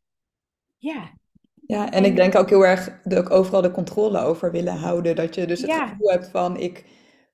[0.76, 1.12] ja.
[1.66, 5.16] Ja, en ik denk ook heel erg dat ik overal de controle over willen houden.
[5.16, 6.84] Dat je dus het gevoel hebt van ik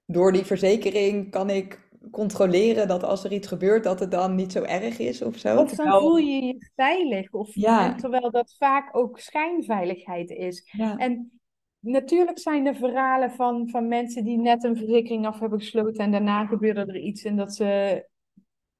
[0.06, 4.52] door die verzekering kan ik controleren dat als er iets gebeurt, dat het dan niet
[4.52, 5.48] zo erg is of zo.
[5.48, 7.32] Of dan Terwijl- voel je je veilig.
[7.32, 7.94] Of, Ja.
[7.94, 10.68] terwijl dat vaak ook schijnveiligheid is.
[10.76, 11.40] Ja, En
[11.84, 16.10] natuurlijk zijn er verhalen van, van mensen die net een verzekering af hebben gesloten en
[16.10, 18.08] daarna gebeurde er iets en dat ze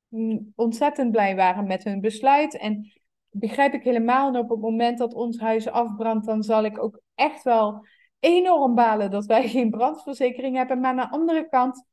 [0.09, 2.57] mm, ontzettend blij waren met hun besluit.
[2.57, 2.93] En
[3.31, 4.29] begrijp ik helemaal.
[4.29, 7.87] En op het moment dat ons huis afbrandt, dan zal ik ook echt wel
[8.19, 10.81] enorm balen dat wij geen brandverzekering hebben.
[10.81, 11.85] Maar aan de andere kant,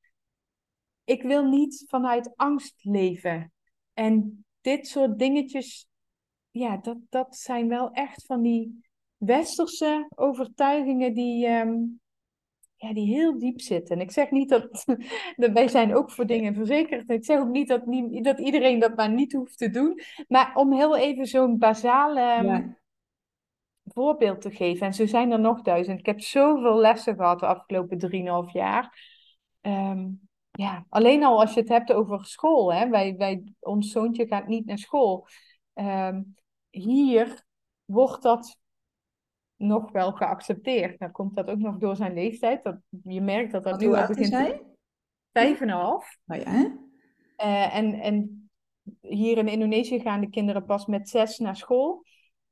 [1.04, 3.54] ik wil niet vanuit angst leven.
[3.94, 5.88] En dit soort dingetjes,
[6.52, 8.90] ja, dat, dat zijn wel echt van die
[9.26, 11.74] westerse overtuigingen die, ehm,
[12.76, 13.96] ja, die heel diep zitten.
[13.96, 14.86] En ik zeg niet dat,
[15.36, 17.10] dat wij zijn ook voor dingen verzekerd.
[17.10, 20.00] Ik zeg ook niet dat, nie- dat iedereen dat maar niet hoeft te doen.
[20.28, 22.78] Maar om heel even zo'n basale ehm, ja,
[23.84, 24.86] voorbeeld te geven.
[24.88, 26.00] En zo zijn er nog duizend.
[26.00, 29.00] Ik heb zoveel lessen gehad de afgelopen drieënhalf jaar.
[29.62, 30.08] Ehm,
[30.52, 32.74] ja, alleen al als je het hebt over school.
[32.74, 32.90] Hè?
[32.90, 35.28] Wij, wij, ons zoontje gaat niet naar school.
[36.70, 37.46] Hier
[37.86, 38.61] wordt dat
[39.62, 41.00] nog wel geaccepteerd.
[41.00, 42.64] Dan komt dat ook nog door zijn leeftijd.
[42.64, 44.32] Dat, je merkt dat dat nu al begint.
[44.32, 44.62] hij?
[45.32, 46.18] Vijf en een half.
[46.28, 46.78] Oh ja,
[47.36, 48.50] Eh, en, en
[49.02, 52.06] hier in Indonesië gaan de kinderen pas met zes naar school.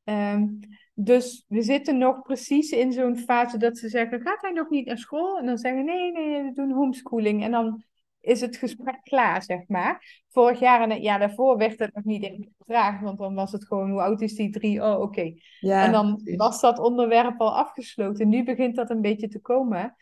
[0.04, 0.48] Ehm,
[0.94, 4.86] dus we zitten nog precies in zo'n fase dat ze zeggen: Gaat hij nog niet
[4.86, 5.38] naar school?
[5.38, 7.44] En dan zeggen Nee, nee, we doen homeschooling.
[7.44, 7.84] En dan
[8.30, 10.24] is het gesprek klaar, zeg maar.
[10.30, 13.52] Vorig jaar en het jaar daarvoor werd het nog niet echt gevraagd, want dan was
[13.52, 14.50] het gewoon: Hoe oud is die?
[14.50, 14.84] Drie.
[14.84, 15.34] Oh, oké.
[15.60, 16.36] ja, En dan precies.
[16.36, 18.30] was dat onderwerp al afgesloten.
[18.30, 19.96] Nu begint dat een beetje te komen.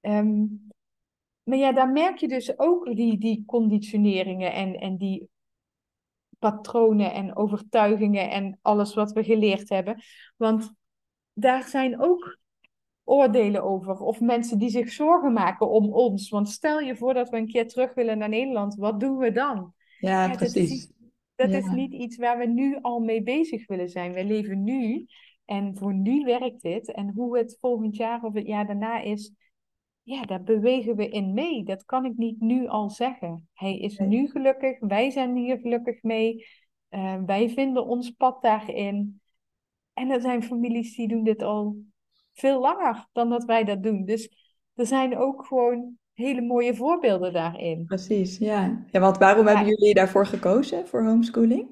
[0.00, 0.44] Ehm,
[1.42, 5.28] maar ja, daar merk je dus ook die, die conditioneringen en, en die
[6.38, 10.02] patronen en overtuigingen en alles wat we geleerd hebben.
[10.36, 10.72] Want
[11.32, 12.38] daar zijn ook
[13.10, 14.00] oordelen over.
[14.00, 16.28] Of mensen die zich zorgen maken om ons.
[16.28, 18.74] Want stel je voor dat we een keer terug willen naar Nederland.
[18.74, 19.72] Wat doen we dan?
[19.98, 20.70] Ja, Ja, dat is precies.
[20.70, 20.98] niet-
[21.34, 24.12] Dat is niet iets waar we nu al mee bezig willen zijn.
[24.12, 25.06] We leven nu
[25.44, 26.92] en voor nu werkt dit.
[26.92, 29.34] En hoe het volgend jaar of het jaar daarna is,
[30.02, 31.64] ja, daar bewegen we in mee.
[31.64, 33.48] Dat kan ik niet nu al zeggen.
[33.54, 34.08] Hij is Nee.
[34.08, 36.46] nu gelukkig, wij zijn hier gelukkig mee.
[36.88, 39.20] Eh, wij vinden ons pad daarin.
[39.92, 41.76] En er zijn families die doen dit al
[42.34, 44.04] veel langer dan dat wij dat doen.
[44.04, 44.30] Dus
[44.74, 47.84] er zijn ook gewoon hele mooie voorbeelden daarin.
[47.84, 48.84] Precies, ja.
[48.90, 49.54] Ja, want waarom Ja.
[49.54, 51.68] hebben jullie daarvoor gekozen, voor homeschooling?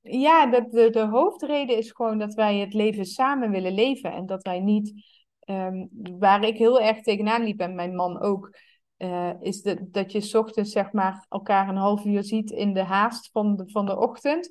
[0.00, 4.12] Ja, de, de, de hoofdreden is gewoon dat wij het leven samen willen leven.
[4.12, 4.92] En dat wij niet,
[5.40, 5.86] ehm,
[6.18, 8.56] waar ik heel erg tegenaan liep en mijn man ook,
[8.96, 12.72] eh, is de, dat je 's ochtends zeg maar elkaar een half uur ziet in
[12.74, 14.48] de haast van de, van de ochtend.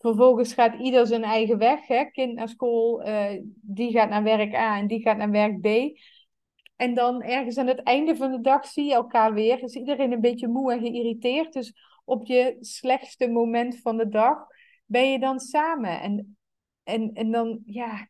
[0.00, 1.86] Vervolgens gaat ieder zijn eigen weg.
[1.86, 2.04] Hè?
[2.04, 5.98] Kind naar school, eh, die gaat naar werk A en die gaat naar werk B.
[6.76, 9.62] En dan ergens aan het einde van de dag zie je elkaar weer.
[9.62, 11.52] Is iedereen een beetje moe en geïrriteerd.
[11.52, 14.46] Dus op je slechtste moment van de dag
[14.86, 16.00] ben je dan samen.
[16.00, 16.38] En,
[16.82, 18.08] en, en dan, ja,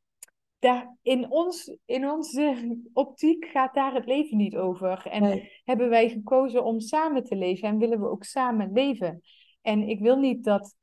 [0.59, 5.07] daar, in, ons, in onze optiek gaat daar het leven niet over.
[5.07, 5.51] En Nee.
[5.65, 9.21] hebben wij gekozen om samen te leven en willen we ook samen leven.
[9.63, 10.79] En ik wil niet dat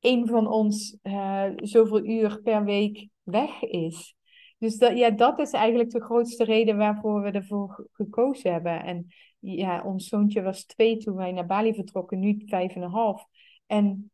[0.00, 4.14] een van ons eh, zoveel uur per week weg is.
[4.58, 8.84] Dus dat, ja, dat is eigenlijk de grootste reden waarvoor we ervoor ge- gekozen hebben.
[8.84, 9.06] En
[9.38, 13.24] ja, ons zoontje was twee toen wij naar Bali vertrokken, nu vijf en een half.
[13.66, 14.10] En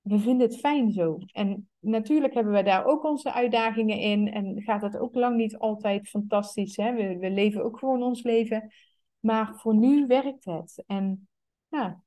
[0.00, 1.18] we vinden het fijn zo.
[1.32, 4.32] En natuurlijk hebben we daar ook onze uitdagingen in.
[4.32, 6.76] En gaat het ook lang niet altijd fantastisch.
[6.76, 6.94] Hè?
[6.94, 8.72] We, we leven ook gewoon ons leven.
[9.20, 10.82] Maar voor nu werkt het.
[10.86, 11.28] En
[11.68, 12.02] ja,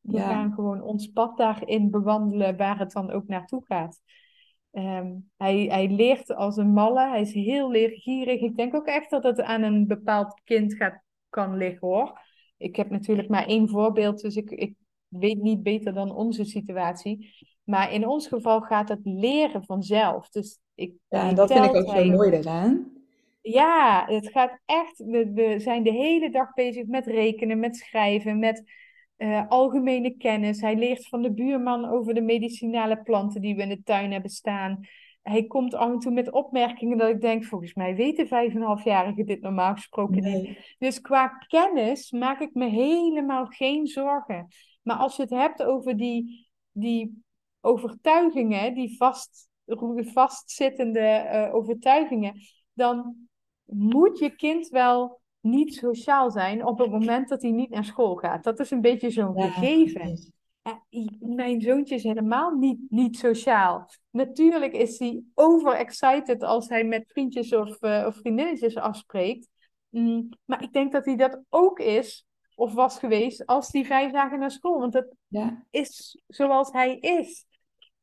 [0.00, 0.28] we Ja.
[0.28, 4.00] gaan gewoon ons pad daarin bewandelen waar het dan ook naartoe gaat.
[4.70, 7.08] Ehm, hij, hij leert als een malle.
[7.08, 8.40] Hij is heel leergierig.
[8.40, 12.20] Ik denk ook echt dat het aan een bepaald kind gaat, kan liggen hoor.
[12.56, 14.74] Ik heb natuurlijk maar één voorbeeld, dus ik, ik
[15.08, 17.34] weet niet beter dan onze situatie.
[17.64, 20.28] Maar in ons geval gaat het leren vanzelf.
[20.28, 22.92] Dus ik, Ja, en hij dat vind ik ook zo mooi daaraan.
[23.40, 24.98] ja, het gaat echt.
[24.98, 28.62] We, we zijn de hele dag bezig met rekenen, met schrijven, met
[29.20, 30.60] eh, algemene kennis.
[30.60, 34.30] Hij leert van de buurman over de medicinale planten die we in de tuin hebben
[34.30, 34.80] staan.
[35.22, 38.56] Hij komt af en toe met opmerkingen dat ik denk, volgens mij weten vijf en
[38.56, 40.76] een halfjarigen dit normaal gesproken niet.
[40.78, 44.46] Dus qua kennis maak ik me helemaal geen zorgen.
[44.82, 47.22] Maar als je het hebt over die, die
[47.60, 49.48] overtuigingen, die vast,
[49.96, 52.34] vastzittende eh, overtuigingen,
[52.72, 53.28] dan
[53.64, 58.14] moet je kind wel niet sociaal zijn op het moment dat hij niet naar school
[58.16, 58.44] gaat.
[58.44, 60.32] Dat is een beetje zo'n Ja, gegeven.
[60.62, 60.82] Ja,
[61.20, 63.90] mijn zoontje is helemaal niet, niet sociaal.
[64.10, 69.48] Natuurlijk is hij overexcited als hij met vriendjes of, eh, of vriendinnetjes afspreekt.
[69.88, 74.12] Mm, maar ik denk dat hij dat ook is of was geweest als die vijf
[74.12, 74.78] dagen naar school.
[74.78, 75.66] Want dat ja.
[75.70, 77.46] is zoals hij is.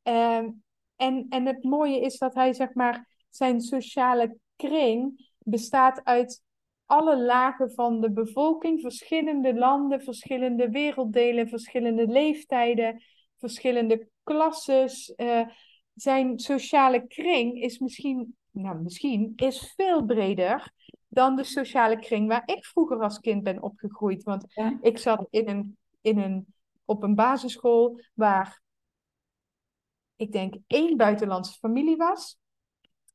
[0.02, 0.50] Ehm,
[0.96, 6.42] en, en het mooie is dat hij, zeg maar, zijn sociale kring bestaat uit
[6.88, 13.02] alle lagen van de bevolking, verschillende landen, verschillende werelddelen, verschillende leeftijden,
[13.36, 15.12] verschillende klasses.
[15.16, 15.48] Uh,
[15.94, 20.72] zijn sociale kring is misschien, nou misschien, is veel breder
[21.08, 24.22] dan de sociale kring waar ik vroeger als kind ben opgegroeid.
[24.22, 24.44] Want
[24.80, 26.46] ik zat in een, in een,
[26.84, 28.62] op een basisschool waar
[30.16, 32.38] ik denk één buitenlandse familie was.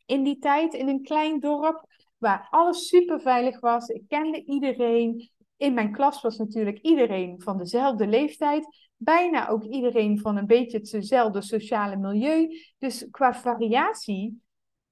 [0.06, 1.86] In die tijd in een klein dorp
[2.24, 3.88] waar alles super veilig was.
[3.88, 5.32] Ik kende iedereen.
[5.58, 8.68] In mijn klas was natuurlijk iedereen van dezelfde leeftijd.
[8.98, 12.50] Bijna ook iedereen van een beetje hetzelfde sociale milieu.
[12.78, 14.42] Dus qua variatie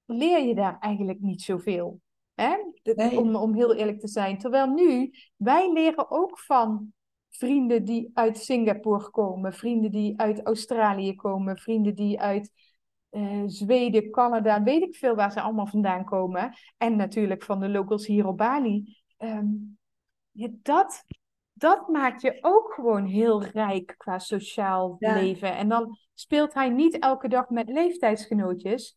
[0.04, 2.00] leer je daar eigenlijk niet zoveel.
[2.34, 2.56] Hè?
[3.16, 4.38] Om, om heel eerlijk te zijn.
[4.38, 6.92] Terwijl nu, wij leren ook van
[7.30, 12.52] vrienden die uit Singapore komen, vrienden die uit Australië komen, vrienden die uit
[13.12, 16.54] uh, Zweden, Canada, weet ik veel waar ze allemaal vandaan komen.
[16.76, 18.96] En natuurlijk van de locals hier op Bali.
[19.18, 19.78] Um,
[20.62, 21.04] dat,
[21.52, 25.56] dat maakt je ook gewoon heel rijk qua sociaal leven.
[25.56, 28.96] En dan speelt hij niet elke dag met leeftijdsgenootjes,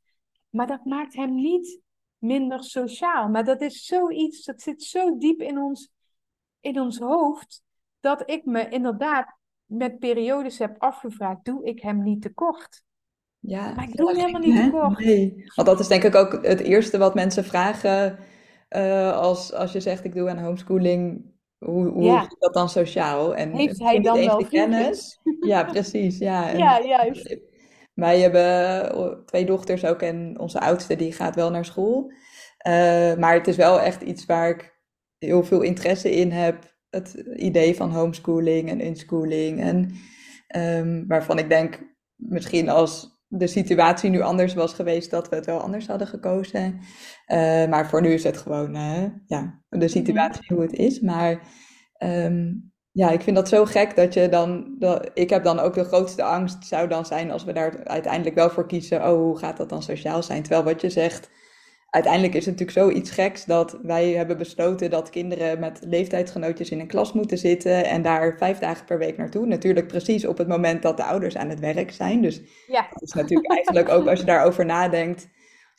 [0.50, 1.82] maar dat maakt hem niet
[2.18, 3.30] minder sociaal.
[3.30, 5.92] Maar dat is zoiets, dat zit zo diep in ons,
[6.60, 7.64] in ons hoofd,
[8.00, 12.84] dat ik me inderdaad met periodes heb afgevraagd, doe ik hem niet tekort?
[13.48, 15.00] Ja, maar ik doe hem helemaal niet tekort.
[15.00, 18.18] Nee, want dat is denk ik ook het eerste wat mensen vragen
[18.70, 21.34] uh, als, als je zegt ik doe aan homeschooling.
[21.58, 22.22] Hoe, hoe ja.
[22.22, 23.36] is dat dan sociaal?
[23.36, 25.20] En Heeft hij dan wel kennis?
[25.40, 26.18] Ja, precies.
[26.18, 27.38] Ja, en, ja juist.
[27.94, 32.12] Wij hebben twee dochters ook en onze oudste die gaat wel naar school.
[32.68, 34.80] Uh, maar het is wel echt iets waar ik
[35.18, 36.74] heel veel interesse in heb.
[36.90, 39.62] Het idee van homeschooling en inschooling.
[39.62, 39.92] En
[40.56, 41.80] um, waarvan ik denk,
[42.16, 46.80] misschien als de situatie nu anders was geweest, dat we het wel anders hadden gekozen.
[47.28, 50.54] Uh, maar voor nu is het gewoon uh, ja, de situatie mhm.
[50.54, 51.00] hoe het is.
[51.00, 51.40] Maar
[52.04, 54.76] um, ja, ik vind dat zo gek dat je dan.
[54.80, 58.36] Dat, ik heb dan ook de grootste angst, zou dan zijn als we daar uiteindelijk
[58.36, 59.08] wel voor kiezen.
[59.08, 60.42] Oh, hoe gaat dat dan sociaal zijn?
[60.42, 61.30] Terwijl wat je zegt,
[61.96, 66.80] uiteindelijk is het natuurlijk zoiets geks dat wij hebben besloten dat kinderen met leeftijdsgenootjes in
[66.80, 69.46] een klas moeten zitten en daar vijf dagen per week naartoe.
[69.46, 72.22] Natuurlijk precies op het moment dat de ouders aan het werk zijn.
[72.22, 72.88] Dus ja.
[72.92, 75.30] dat is natuurlijk eigenlijk ook als je daarover nadenkt,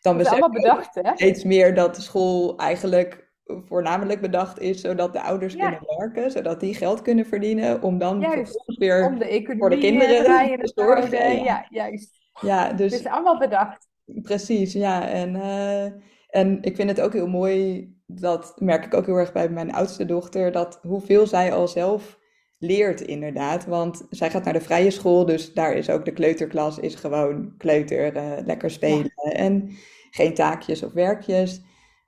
[0.01, 1.11] dan besef je bedacht, hè?
[1.15, 6.61] steeds meer dat de school eigenlijk voornamelijk bedacht is zodat de ouders kunnen werken, zodat
[6.61, 10.25] die geld kunnen verdienen om dan vervolgens weer om de voor de kinderen
[10.59, 11.43] te zorgen.
[11.43, 12.25] Ja, juist.
[12.41, 13.89] Ja, dus, het is allemaal bedacht.
[14.07, 15.09] Precies, ja.
[15.09, 15.85] En, uh,
[16.29, 19.73] en ik vind het ook heel mooi, dat merk ik ook heel erg bij mijn
[19.73, 22.19] oudste dochter, dat hoeveel zij al zelf
[22.59, 23.67] leert inderdaad.
[23.67, 27.55] Want zij gaat naar de vrije school, dus daar is ook de kleuterklas, is gewoon
[27.59, 29.71] kleuter, uh, lekker spelen en
[30.11, 31.63] geen taakjes of werkjes.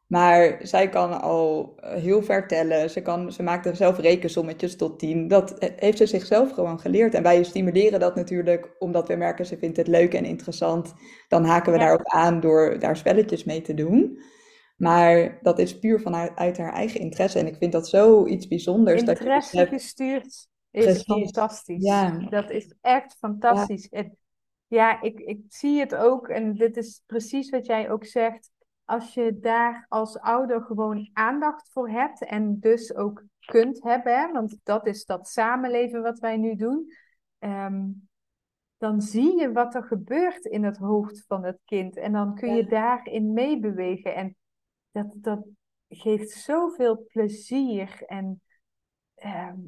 [0.08, 2.90] Maar zij kan al eh, heel ver tellen.
[2.90, 5.28] Ze, kan, ze maakt er zelf rekensommetjes tot tien.
[5.28, 7.14] Dat heeft ze zichzelf gewoon geleerd.
[7.14, 10.94] En wij stimuleren dat natuurlijk omdat we merken ze vindt het leuk en interessant.
[11.28, 11.84] Dan haken we ja.
[11.84, 14.18] daarop aan door daar spelletjes mee te doen.
[14.76, 17.38] Maar dat is puur vanuit uit haar eigen interesse.
[17.38, 19.00] En ik vind dat zoiets bijzonders.
[19.00, 21.84] Interesse dat je gestuurd is fantastisch.
[21.84, 22.26] Ja.
[22.30, 23.86] Dat is echt fantastisch.
[23.90, 24.04] Ja,
[24.66, 26.28] ja ik, ik zie het ook.
[26.28, 28.50] En dit is precies wat jij ook zegt
[28.88, 34.58] als je daar als ouder gewoon aandacht voor hebt en dus ook kunt hebben, want
[34.62, 36.92] dat is dat samenleven wat wij nu doen,
[37.38, 37.86] ehm,
[38.76, 42.54] dan zie je wat er gebeurt in het hoofd van het kind en dan kun
[42.54, 44.14] je daarin meebewegen.
[44.14, 44.36] En
[44.90, 45.46] dat, dat
[45.88, 48.42] geeft zoveel plezier en
[49.14, 49.58] ehm,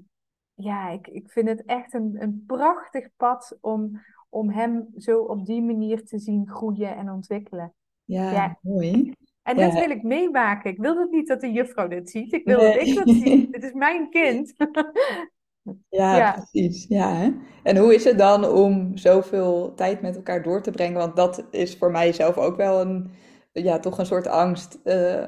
[0.55, 5.47] ja, ik, ik vind het echt een, een prachtig pad om, om hem zo op
[5.47, 7.75] die manier te zien groeien en ontwikkelen.
[8.11, 9.13] Ja, mooi.
[9.43, 10.71] En dat wil ik meemaken.
[10.71, 12.33] Ik wil het niet dat de juffrouw dit ziet.
[12.33, 13.49] Ik wil dat ik dat zie.
[13.51, 14.55] Dit is mijn kind.
[15.89, 16.87] ja, precies.
[16.89, 17.31] Ja, hè?
[17.63, 20.99] En hoe is het dan om zoveel tijd met elkaar door te brengen?
[20.99, 23.11] Want dat is voor mij zelf ook wel een,
[23.53, 24.79] ja, toch een soort angst.
[24.85, 25.25] Uh,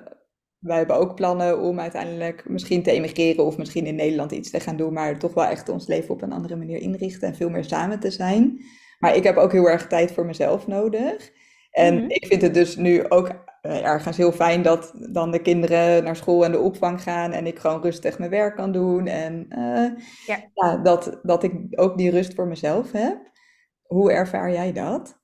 [0.58, 4.60] wij hebben ook plannen om uiteindelijk misschien te emigreren of misschien in Nederland iets te
[4.60, 7.50] gaan doen, maar toch wel echt ons leven op een andere manier inrichten en veel
[7.50, 8.64] meer samen te zijn.
[8.98, 11.30] Maar ik heb ook heel erg tijd voor mezelf nodig.
[11.72, 12.10] En mhm.
[12.10, 13.28] ik vind het dus nu ook
[13.62, 17.46] uh, ergens heel fijn dat dan de kinderen naar school en de opvang gaan en
[17.46, 19.06] ik gewoon rustig mijn werk kan doen.
[19.06, 19.90] En uh,
[20.26, 20.50] ja.
[20.54, 20.76] ja.
[20.76, 23.30] dat, dat ik ook die rust voor mezelf heb.
[23.82, 25.20] Hoe ervaar jij dat?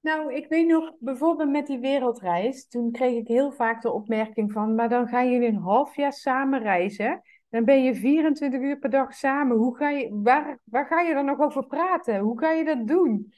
[0.00, 4.52] Nou, ik weet nog, bijvoorbeeld met die wereldreis, toen kreeg ik heel vaak de opmerking
[4.52, 7.22] van, maar dan gaan jullie een half jaar samen reizen.
[7.48, 9.56] Dan ben je 24 uur per dag samen.
[9.56, 12.18] Hoe ga je, waar, waar ga je dan nog over praten?
[12.18, 13.32] Hoe ga je dat doen?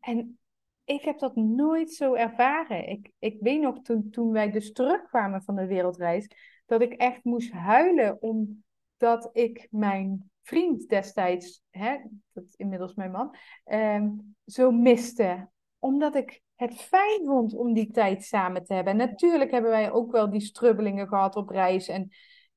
[0.00, 0.38] En
[0.84, 2.88] ik heb dat nooit zo ervaren.
[2.88, 6.28] Ik, ik weet nog toen, toen wij dus terugkwamen van de wereldreis,
[6.66, 11.96] dat ik echt moest huilen omdat ik mijn vriend destijds, hè,
[12.32, 14.06] dat is inmiddels mijn man, eh,
[14.46, 15.50] zo miste.
[15.78, 18.92] Omdat ik het fijn vond om die tijd samen te hebben.
[18.92, 21.88] En natuurlijk hebben wij ook wel die strubbelingen gehad op reis.
[21.88, 22.08] En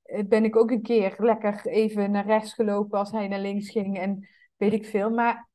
[0.01, 3.69] eh, ben ik ook een keer lekker even naar rechts gelopen als hij naar links
[3.69, 5.09] ging en weet ik veel.
[5.09, 5.49] Maar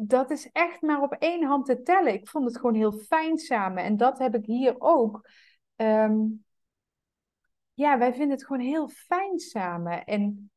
[0.00, 2.12] dat is echt maar op één hand te tellen.
[2.12, 3.84] Ik vond het gewoon heel fijn samen.
[3.84, 5.28] En dat heb ik hier ook.
[5.76, 6.16] Ehm,
[7.74, 10.04] ja, wij vinden het gewoon heel fijn samen.
[10.04, 10.50] En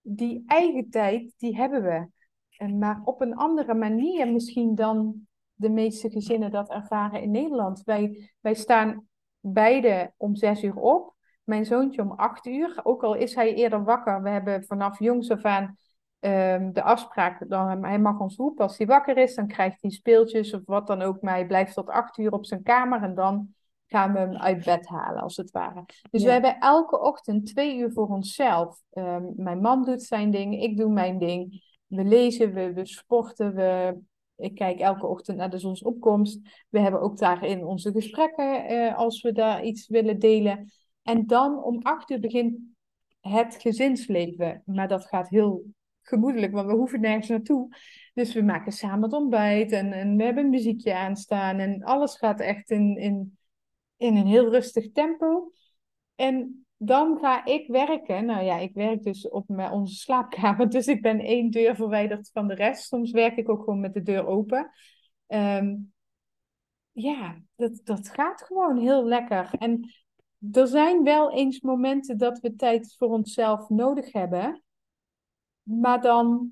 [0.00, 2.08] die eigen tijd, die hebben we.
[2.56, 7.82] En maar op een andere manier misschien dan de meeste gezinnen dat ervaren in Nederland.
[7.84, 9.08] Wij, wij staan
[9.40, 11.14] beide om zes uur op.
[11.44, 12.80] Mijn zoontje om acht uur.
[12.82, 14.22] Ook al is hij eerder wakker.
[14.22, 15.76] We hebben vanaf jongs af aan
[16.24, 17.48] um, de afspraak.
[17.48, 19.34] Dan, hij mag ons roepen als hij wakker is.
[19.34, 21.20] Dan krijgt hij speeltjes of wat dan ook.
[21.20, 23.02] Maar hij blijft tot acht uur op zijn kamer.
[23.02, 23.54] En dan
[23.86, 25.84] gaan we hem uit bed halen, als het ware.
[26.10, 28.82] Dus we hebben elke ochtend twee uur voor onszelf.
[28.92, 31.62] Um, mijn man doet zijn ding, ik doe mijn ding.
[31.86, 33.98] We lezen, we, we sporten, we,
[34.36, 36.40] ik kijk elke ochtend naar de zonsopkomst.
[36.68, 40.72] We hebben ook daarin onze gesprekken uh, als we daar iets willen delen.
[41.02, 42.58] En dan om acht uur begint
[43.20, 44.62] het gezinsleven.
[44.64, 45.64] Maar dat gaat heel
[46.02, 47.76] gemoedelijk, want we hoeven nergens naartoe.
[48.14, 51.58] Dus we maken samen het ontbijt en, en we hebben een muziekje aanstaan.
[51.58, 53.36] En alles gaat echt in, in
[54.02, 55.52] in een heel rustig tempo.
[56.14, 58.24] En dan ga ik werken.
[58.24, 60.68] Nou ja, ik werk dus op mijn, onze slaapkamer.
[60.76, 62.86] Dus ik ben één deur verwijderd van de rest.
[62.86, 64.70] Soms werk ik ook gewoon met de deur open.
[65.26, 65.76] Ehm,
[66.92, 69.50] ja, dat, dat gaat gewoon heel lekker.
[69.58, 69.92] En
[70.52, 74.62] er zijn wel eens momenten dat we tijd voor onszelf nodig hebben.
[75.62, 76.50] Maar dan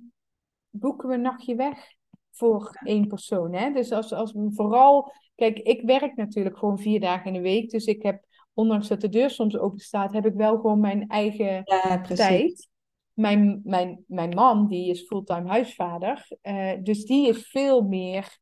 [0.71, 1.87] boeken we een nachtje weg
[2.31, 3.53] voor één persoon.
[3.53, 3.73] Hè?
[3.73, 7.71] Dus als, als we vooral Kijk, ik werk natuurlijk gewoon vier dagen in de week.
[7.71, 11.09] Dus ik heb, ondanks dat de deur soms open staat, heb ik wel gewoon mijn
[11.09, 12.69] eigen ja, tijd.
[13.13, 16.29] Mijn, mijn, mijn man, die is fulltime huisvader.
[16.43, 18.39] Uh, dus die is veel meer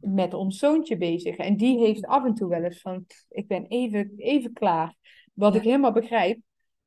[0.00, 1.36] met ons zoontje bezig.
[1.36, 4.94] En die heeft af en toe wel eens van, ik ben even, even klaar.
[5.34, 6.40] Wat ik helemaal begrijp.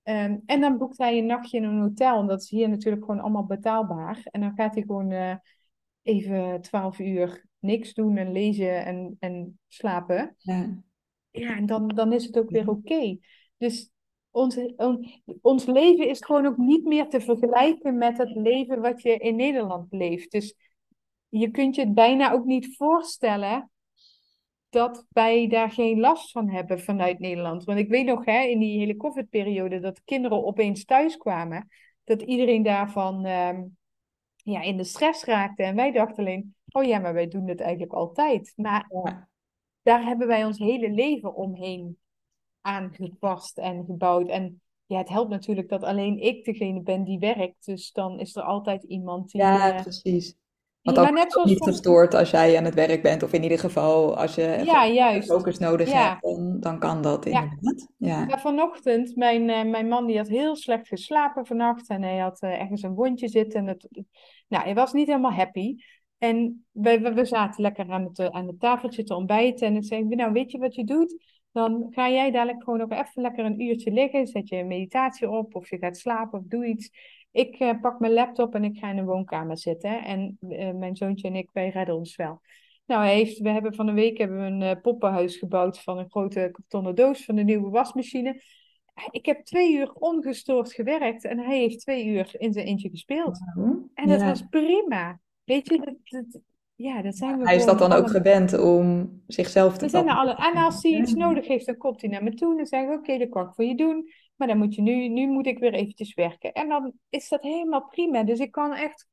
[0.09, 2.19] Um, en dan boekt hij een nachtje in een hotel.
[2.19, 4.21] En dat is hier natuurlijk gewoon allemaal betaalbaar.
[4.23, 5.35] En dan gaat hij gewoon uh,
[6.01, 10.35] even twaalf uur niks doen en lezen en, en slapen.
[10.37, 10.83] Ja,
[11.31, 13.17] ja en dan, dan is het ook weer oké.
[13.57, 13.91] Dus
[14.31, 14.57] ons,
[15.41, 19.35] ons leven is gewoon ook niet meer te vergelijken met het leven wat je in
[19.35, 20.31] Nederland leeft.
[20.31, 20.55] Dus
[21.27, 23.71] je kunt je het bijna ook niet voorstellen
[24.69, 27.63] dat wij daar geen last van hebben vanuit Nederland.
[27.63, 31.67] Want ik weet nog, hè, in die hele COVID-periode, dat kinderen opeens thuis kwamen,
[32.03, 33.63] dat iedereen daarvan ehm,
[34.35, 35.63] ja, in de stress raakte.
[35.63, 38.53] En wij dachten alleen, oh ja, maar wij doen het eigenlijk altijd.
[38.55, 38.89] Maar
[39.81, 41.97] daar hebben wij ons hele leven omheen
[42.61, 44.29] aangepast en gebouwd.
[44.29, 47.65] En ja, het helpt natuurlijk dat alleen ik degene ben die werkt.
[47.65, 49.41] Dus dan is er altijd iemand die...
[49.41, 50.21] Ja, uh,
[50.81, 53.23] Want ook, net zoals niet gestoord als jij aan het werk bent.
[53.23, 55.29] Of in ieder geval als je ja, juist.
[55.29, 57.87] focus nodig hebt, dan, dan kan dat inderdaad.
[57.97, 58.25] Ja.
[58.27, 58.39] ja.
[58.39, 61.89] vanochtend, mijn, uh, mijn man die had heel slecht geslapen vannacht.
[61.89, 63.59] En hij had uh, ergens een wondje zitten.
[63.59, 63.87] En het,
[64.47, 65.75] nou, hij was niet helemaal happy.
[66.17, 69.67] En we, we zaten lekker aan het, aan het tafeltje te ontbijten.
[69.67, 71.23] En ik zei, nou weet je wat je doet?
[71.51, 74.27] Dan ga jij dadelijk gewoon nog even lekker een uurtje liggen.
[74.27, 76.89] Zet je een meditatie op of je gaat slapen of doe iets.
[77.31, 80.03] Ik uh, pak mijn laptop en ik ga in de woonkamer zitten.
[80.03, 82.41] En uh, mijn zoontje en ik, wij redden ons wel.
[82.85, 85.97] Nou, hij heeft, we hebben van een week hebben we een uh, poppenhuis gebouwd van
[85.97, 88.41] een grote kartonnen doos van de nieuwe wasmachine.
[89.11, 93.39] Ik heb twee uur ongestoord gewerkt en hij heeft twee uur in zijn eentje gespeeld.
[93.93, 95.19] En dat was prima.
[95.43, 96.41] Weet je, dat, dat,
[96.75, 100.09] ja, dat zijn we Hij is dat dan ook gewend om zichzelf te we zijn
[100.09, 102.51] alle, En als hij iets nodig heeft, dan komt hij naar me toe.
[102.51, 104.09] En dan zeggen we, oké, dat kan ik voor je doen.
[104.39, 106.53] Maar dan moet je nu, nu moet ik weer eventjes werken.
[106.53, 108.23] En dan is dat helemaal prima.
[108.23, 109.07] Dus ik kan echt,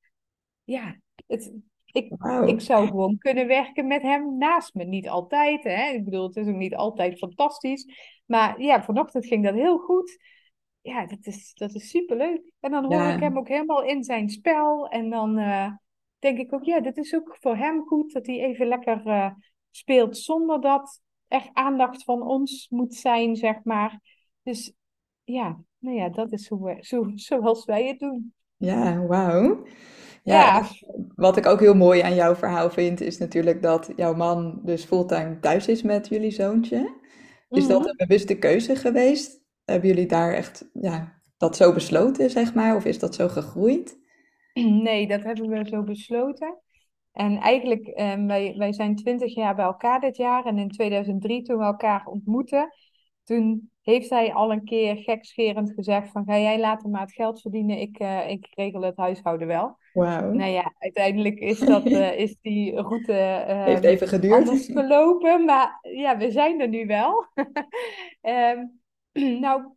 [0.65, 0.97] ja,
[1.27, 1.55] het,
[1.85, 2.13] ik,
[2.47, 4.85] ik zou gewoon kunnen werken met hem naast me.
[4.85, 5.91] Niet altijd, hè.
[5.93, 7.87] Ik bedoel, het is ook niet altijd fantastisch.
[8.27, 10.19] Maar ja, vanochtend ging dat heel goed.
[10.81, 12.53] Ja, dat is, dat is superleuk.
[12.61, 14.89] En dan hoor ik hem ook helemaal in zijn spel.
[14.89, 15.39] En dan...
[15.39, 15.73] Uh,
[16.19, 19.31] denk ik ook, ja, dit is ook voor hem goed dat hij even lekker uh,
[19.71, 24.01] speelt zonder dat er aandacht van ons moet zijn, zeg maar.
[24.43, 24.73] Dus
[25.27, 28.35] ja, nou ja, dat is hoe we, zo, zoals wij het doen.
[28.57, 29.67] Ja, wauw.
[30.23, 30.67] Ja, ja,
[31.15, 34.85] wat ik ook heel mooi aan jouw verhaal vind, is natuurlijk dat jouw man dus
[34.85, 36.95] fulltime thuis is met jullie zoontje.
[37.49, 37.89] Is dat mhm.
[37.89, 39.45] een bewuste keuze geweest?
[39.65, 42.77] Hebben jullie daar echt ja, dat zo besloten, zeg maar?
[42.77, 43.99] Of is dat zo gegroeid?
[44.55, 46.61] Nee, dat hebben we zo besloten.
[47.13, 50.45] En eigenlijk, eh, wij, wij zijn twintig jaar bij elkaar dit jaar.
[50.45, 52.73] En in 2003, toen we elkaar ontmoetten,
[53.27, 57.41] toen heeft hij al een keer gekscherend gezegd van ga jij later maar het geld
[57.41, 59.79] verdienen, ik, uh, ik regel het huishouden wel.
[59.93, 60.35] Wow.
[60.35, 63.13] Nou ja, uiteindelijk is, dat, uh, is die route
[63.49, 64.35] uh, heeft even geduurd.
[64.35, 67.27] anders gelopen, maar ja, we zijn er nu wel.
[68.23, 68.81] um,
[69.45, 69.73] nou,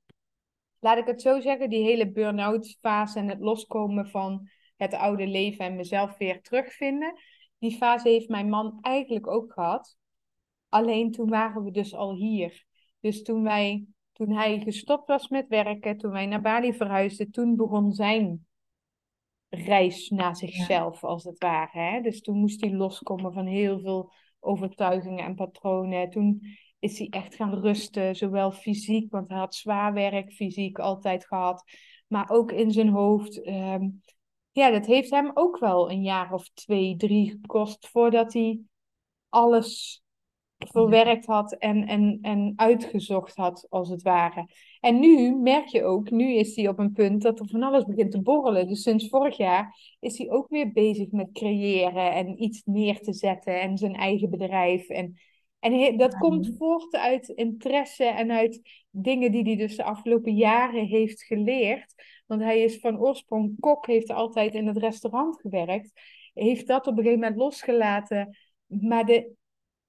[0.80, 5.28] laat ik het zo zeggen, die hele burn-out fase en het loskomen van het oude
[5.28, 7.14] leven en mezelf weer terugvinden,
[7.58, 9.97] die fase heeft mijn man eigenlijk ook gehad.
[10.70, 12.68] Alleen toen waren we dus al hier.
[13.00, 17.56] Dus toen, wij, toen hij gestopt was met werken, toen wij naar Bali verhuisden, toen
[17.56, 18.47] begon zijn
[19.50, 21.80] reis naar zichzelf, als het ware.
[21.80, 22.02] Hè?
[22.02, 26.10] Dus toen moest hij loskomen van heel veel overtuigingen en patronen.
[26.10, 26.41] Toen
[26.80, 31.64] is hij echt gaan rusten, zowel fysiek, want hij had zwaar werk fysiek altijd gehad,
[32.08, 33.47] maar ook in zijn hoofd.
[33.47, 34.02] Um,
[34.52, 38.60] ja, dat heeft hem ook wel een jaar of twee, drie gekost voordat hij
[39.30, 40.04] alles
[40.68, 44.47] verwerkt had en, en, en uitgezocht had, als het ware.
[44.80, 47.86] En nu merk je ook, nu is hij op een punt dat er van alles
[47.86, 48.68] begint te borrelen.
[48.68, 53.14] Dus sinds vorig jaar is hij ook weer bezig met creëren en iets neer te
[53.14, 54.88] zetten en zijn eigen bedrijf.
[54.88, 55.20] En,
[55.60, 60.86] en dat komt voort uit interesse en uit dingen die hij dus de afgelopen jaren
[60.86, 61.93] heeft geleerd.
[62.28, 65.91] Want hij is van oorsprong kok, heeft altijd in het restaurant gewerkt.
[66.34, 68.38] Heeft dat op een gegeven moment losgelaten.
[68.66, 69.38] Maar de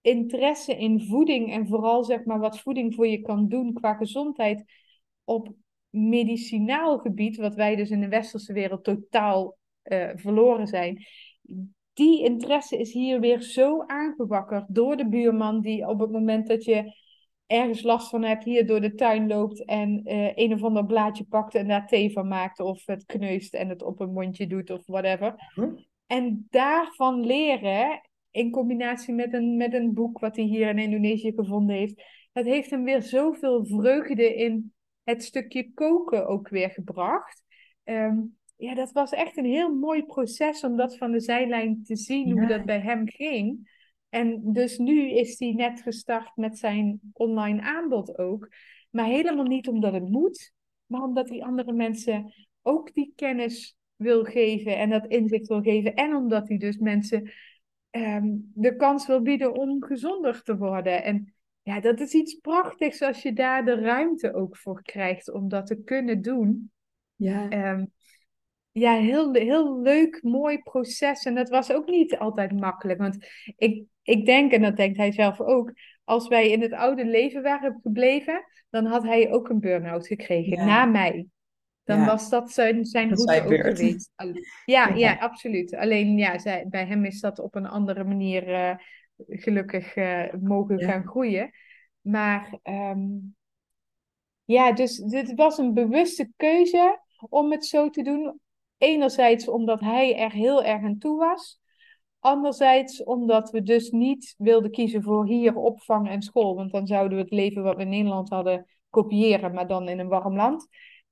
[0.01, 4.64] interesse in voeding en vooral zeg maar wat voeding voor je kan doen qua gezondheid
[5.24, 5.55] op
[5.90, 11.05] medicinaal gebied, wat wij dus in de westerse wereld totaal uh, verloren zijn.
[11.92, 16.64] Die interesse is hier weer zo aangewakkerd door de buurman die op het moment dat
[16.64, 16.94] je
[17.46, 21.24] ergens last van hebt, hier door de tuin loopt en uh, een of ander blaadje
[21.24, 24.70] pakt en daar thee van maakt of het kneust en het op een mondje doet
[24.70, 25.51] of whatever.
[25.55, 25.68] Hm?
[26.07, 31.32] En daarvan leren in combinatie met een, met een boek wat hij hier in Indonesië
[31.32, 32.02] gevonden heeft.
[32.32, 34.72] Dat heeft hem weer zoveel vreugde in
[35.04, 37.42] het stukje koken ook weer gebracht.
[37.84, 41.96] Um, ja, dat was echt een heel mooi proces om dat van de zijlijn te
[41.96, 43.68] zien, hoe dat bij hem ging.
[44.08, 48.48] En dus nu is hij net gestart met zijn online aanbod ook.
[48.90, 50.52] Maar helemaal niet omdat het moet,
[50.86, 55.94] maar omdat hij andere mensen ook die kennis wil geven en dat inzicht wil geven.
[55.94, 57.30] En omdat hij dus mensen
[57.91, 61.03] um, de kans wil bieden om gezonder te worden.
[61.03, 65.49] En ja, dat is iets prachtigs als je daar de ruimte ook voor krijgt om
[65.49, 66.70] dat te kunnen doen.
[67.14, 67.72] Ja.
[67.72, 67.93] Um,
[68.72, 71.24] ja, heel, heel leuk, mooi proces.
[71.24, 72.99] En dat was ook niet altijd makkelijk.
[72.99, 73.16] Want
[73.57, 75.72] ik, ik denk, en dat denkt hij zelf ook,
[76.05, 80.57] als wij in het oude leven waren gebleven, dan had hij ook een burn-out gekregen
[80.57, 80.64] ja.
[80.64, 81.26] na mij.
[81.84, 84.10] Dan was dat zijn, zijn route ook geweest.
[84.16, 85.14] Ja, ja, ja.
[85.14, 85.74] absoluut.
[85.74, 88.74] Alleen ja, zij, bij hem is dat op een andere manier uh,
[89.28, 91.50] gelukkig uh, mogen gaan groeien.
[92.00, 93.36] Maar um,
[94.44, 98.40] ja, dus dit was een bewuste keuze om het zo te doen.
[98.78, 101.60] Enerzijds omdat hij er heel erg aan toe was.
[102.18, 106.54] Anderzijds omdat we dus niet wilden kiezen voor hier opvang en school.
[106.54, 109.98] Want dan zouden we het leven wat we in Nederland hadden kopiëren, maar dan in
[109.98, 110.68] een warm land.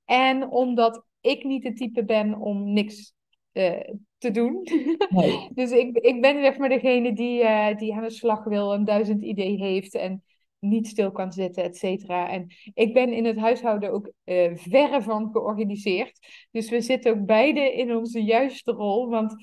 [0.09, 3.15] En omdat ik niet de type ben om niks
[3.53, 3.81] uh,
[4.19, 4.63] te doen.
[5.09, 5.49] Nee.
[5.55, 8.85] dus ik, ik ben zeg maar degene die, uh, die aan de slag wil, een
[8.85, 10.23] duizend idee heeft en
[10.59, 12.29] niet stil kan zitten, et cetera.
[12.29, 16.19] En ik ben in het huishouden ook uh, verre van georganiseerd.
[16.51, 19.09] Dus we zitten ook beide in onze juiste rol.
[19.09, 19.35] Want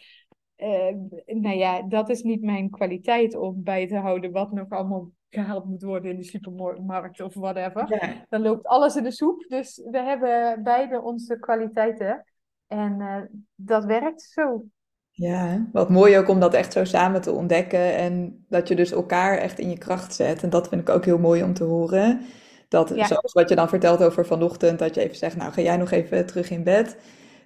[1.25, 5.65] nou ja, dat is niet mijn kwaliteit om bij te houden wat nog allemaal gehaald
[5.65, 7.85] moet worden in de supermarkt of whatever.
[7.87, 8.25] Ja.
[8.29, 9.45] Dan loopt alles in de soep.
[9.47, 12.25] Dus we hebben beide onze kwaliteiten.
[12.67, 13.21] En uh,
[13.55, 14.63] dat werkt zo.
[15.09, 17.95] Ja, wat mooi ook om dat echt zo samen te ontdekken.
[17.95, 20.43] En dat je dus elkaar echt in je kracht zet.
[20.43, 22.21] En dat vind ik ook heel mooi om te horen.
[22.67, 23.05] Dat, ja.
[23.05, 25.91] zoals wat je dan vertelt over vanochtend, dat je even zegt, nou ga jij nog
[25.91, 26.97] even terug in bed.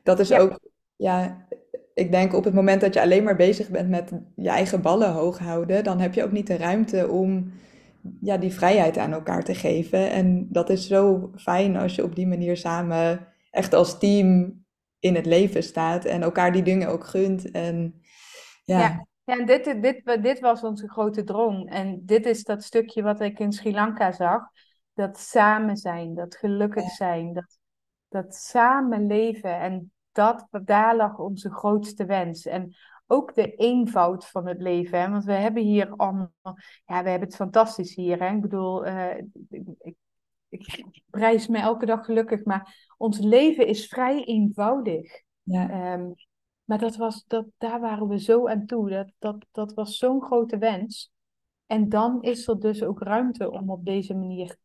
[0.04, 0.40] Dat is ja.
[0.40, 0.60] ook,
[0.96, 1.48] ja,
[2.00, 5.12] ik denk op het moment dat je alleen maar bezig bent met je eigen ballen
[5.12, 7.52] hoog houden, dan heb je ook niet de ruimte om
[8.22, 10.12] ja, die vrijheid aan elkaar te geven.
[10.12, 14.60] En dat is zo fijn als je op die manier samen echt als team
[15.00, 17.52] in het leven staat en elkaar die dingen ook gunt.
[17.52, 18.02] En,
[18.64, 18.80] ja.
[18.80, 19.08] ja.
[19.24, 21.68] Ja, en dit, dit, dit was onze grote droom.
[21.68, 24.42] En dit is dat stukje wat ik in Sri Lanka zag.
[24.94, 27.58] Dat samen zijn, dat gelukkig zijn, dat,
[28.08, 29.60] dat samen leven.
[29.60, 32.46] En dat, daar lag onze grootste wens.
[32.46, 32.76] En
[33.08, 35.00] ook de eenvoud van het leven.
[35.02, 35.10] Hè?
[35.10, 36.34] Want we hebben hier allemaal,
[36.86, 38.20] ja, we hebben het fantastisch hier.
[38.20, 38.36] Hè?
[38.36, 39.18] Ik bedoel, uh,
[39.50, 39.66] ik,
[40.50, 42.44] ik, prijs me elke dag gelukkig.
[42.44, 45.22] Maar ons leven is vrij eenvoudig.
[45.44, 45.70] Ja.
[45.70, 46.12] Ehm,
[46.64, 48.90] maar dat was, dat, daar waren we zo aan toe.
[48.90, 51.12] Dat, dat, dat was zo'n grote wens.
[51.66, 54.58] En dan is er dus ook ruimte om op deze manier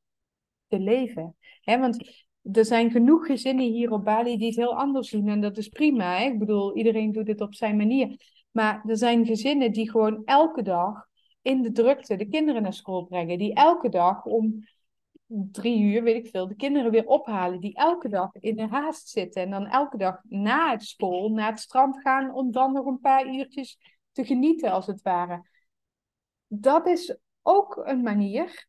[0.66, 1.36] te leven.
[1.60, 5.28] Hè, want er zijn genoeg gezinnen hier op Bali die het heel anders doen.
[5.28, 6.16] En dat is prima.
[6.18, 6.24] Hè?
[6.24, 8.16] Ik bedoel, iedereen doet het op zijn manier.
[8.50, 11.08] Maar er zijn gezinnen die gewoon elke dag
[11.42, 13.38] in de drukte de kinderen naar school brengen.
[13.38, 14.64] Die elke dag om
[15.26, 17.60] drie uur, weet ik veel, de kinderen weer ophalen.
[17.60, 19.42] Die elke dag in de haast zitten.
[19.42, 23.00] En dan elke dag na het school naar het strand gaan om dan nog een
[23.00, 23.78] paar uurtjes
[24.12, 25.48] te genieten, als het ware.
[26.46, 28.68] Dat is ook een manier,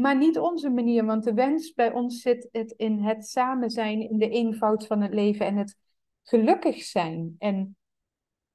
[0.00, 1.04] maar niet onze manier.
[1.04, 5.00] Want de wens bij ons zit het in het samen zijn, in de eenvoud van
[5.00, 5.76] het leven en het
[6.22, 7.34] gelukkig zijn.
[7.38, 7.76] En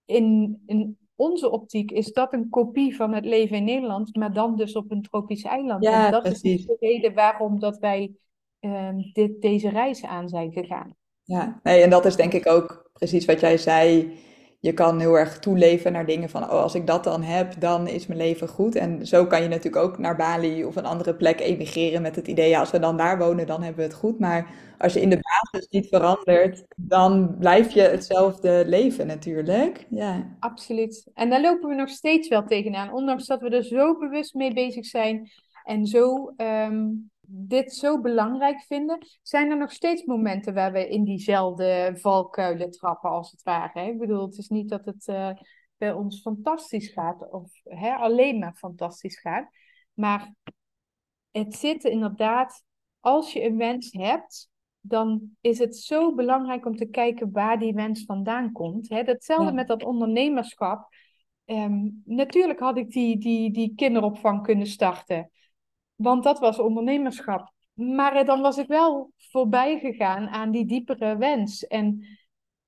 [0.05, 4.55] in, in onze optiek is dat een kopie van het leven in Nederland, maar dan
[4.55, 5.83] dus op een tropisch eiland.
[5.83, 6.59] Ja, en dat precies.
[6.59, 8.11] is de reden waarom dat wij
[8.59, 10.95] ehm, dit, deze reis aan zijn gegaan.
[11.23, 14.11] Ja, nee, en dat is denk ik ook precies wat jij zei.
[14.61, 17.87] Je kan heel erg toeleven naar dingen van, oh, als ik dat dan heb, dan
[17.87, 18.75] is mijn leven goed.
[18.75, 22.27] En zo kan je natuurlijk ook naar Bali of een andere plek emigreren met het
[22.27, 24.19] idee, als we dan daar wonen, dan hebben we het goed.
[24.19, 29.85] Maar als je in de basis niet verandert, dan blijf je hetzelfde leven natuurlijk.
[29.89, 31.09] Ja, Absoluut.
[31.13, 34.53] En daar lopen we nog steeds wel tegenaan, ondanks dat we er zo bewust mee
[34.53, 35.29] bezig zijn
[35.63, 36.87] en zo, ehm,
[37.33, 43.09] dit zo belangrijk vinden, zijn er nog steeds momenten waar we in diezelfde valkuilen trappen,
[43.09, 43.79] als het ware.
[43.79, 43.85] hè.
[43.85, 45.29] Ik bedoel, het is niet dat het eh,
[45.77, 49.49] bij ons fantastisch gaat, of hè, alleen maar fantastisch gaat,
[49.93, 50.33] maar
[51.31, 52.63] het zit inderdaad,
[52.99, 57.73] als je een wens hebt, dan is het zo belangrijk om te kijken waar die
[57.73, 58.89] wens vandaan komt.
[58.89, 59.03] Hè?
[59.03, 59.51] Datzelfde Ja.
[59.51, 60.87] met dat ondernemerschap.
[61.45, 65.31] Ehm, natuurlijk had ik die, die, die kinderopvang kunnen starten,
[66.01, 67.53] want dat was ondernemerschap.
[67.73, 71.67] Maar eh, dan was ik wel voorbij gegaan aan die diepere wens.
[71.67, 72.07] En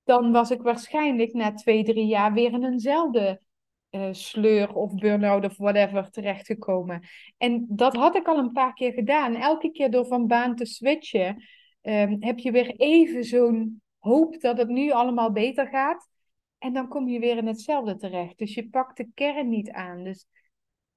[0.04, 3.42] dan was ik waarschijnlijk na twee, drie jaar weer in eenzelfde
[3.90, 7.02] eh, sleur of burn-out of whatever terechtgekomen.
[7.38, 9.36] En dat had ik al een paar keer gedaan.
[9.36, 11.44] Elke keer door van baan te switchen,
[11.82, 16.10] ehm, heb je weer even zo'n hoop dat het nu allemaal beter gaat.
[16.58, 18.38] En dan kom je weer in hetzelfde terecht.
[18.38, 20.04] Dus je pakt de kern niet aan.
[20.04, 20.26] Dus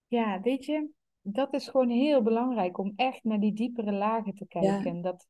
[0.07, 0.89] ja, weet je,
[1.33, 4.85] dat is gewoon heel belangrijk om echt naar die diepere lagen te kijken.
[4.85, 4.85] Ja.
[4.85, 5.27] En dat,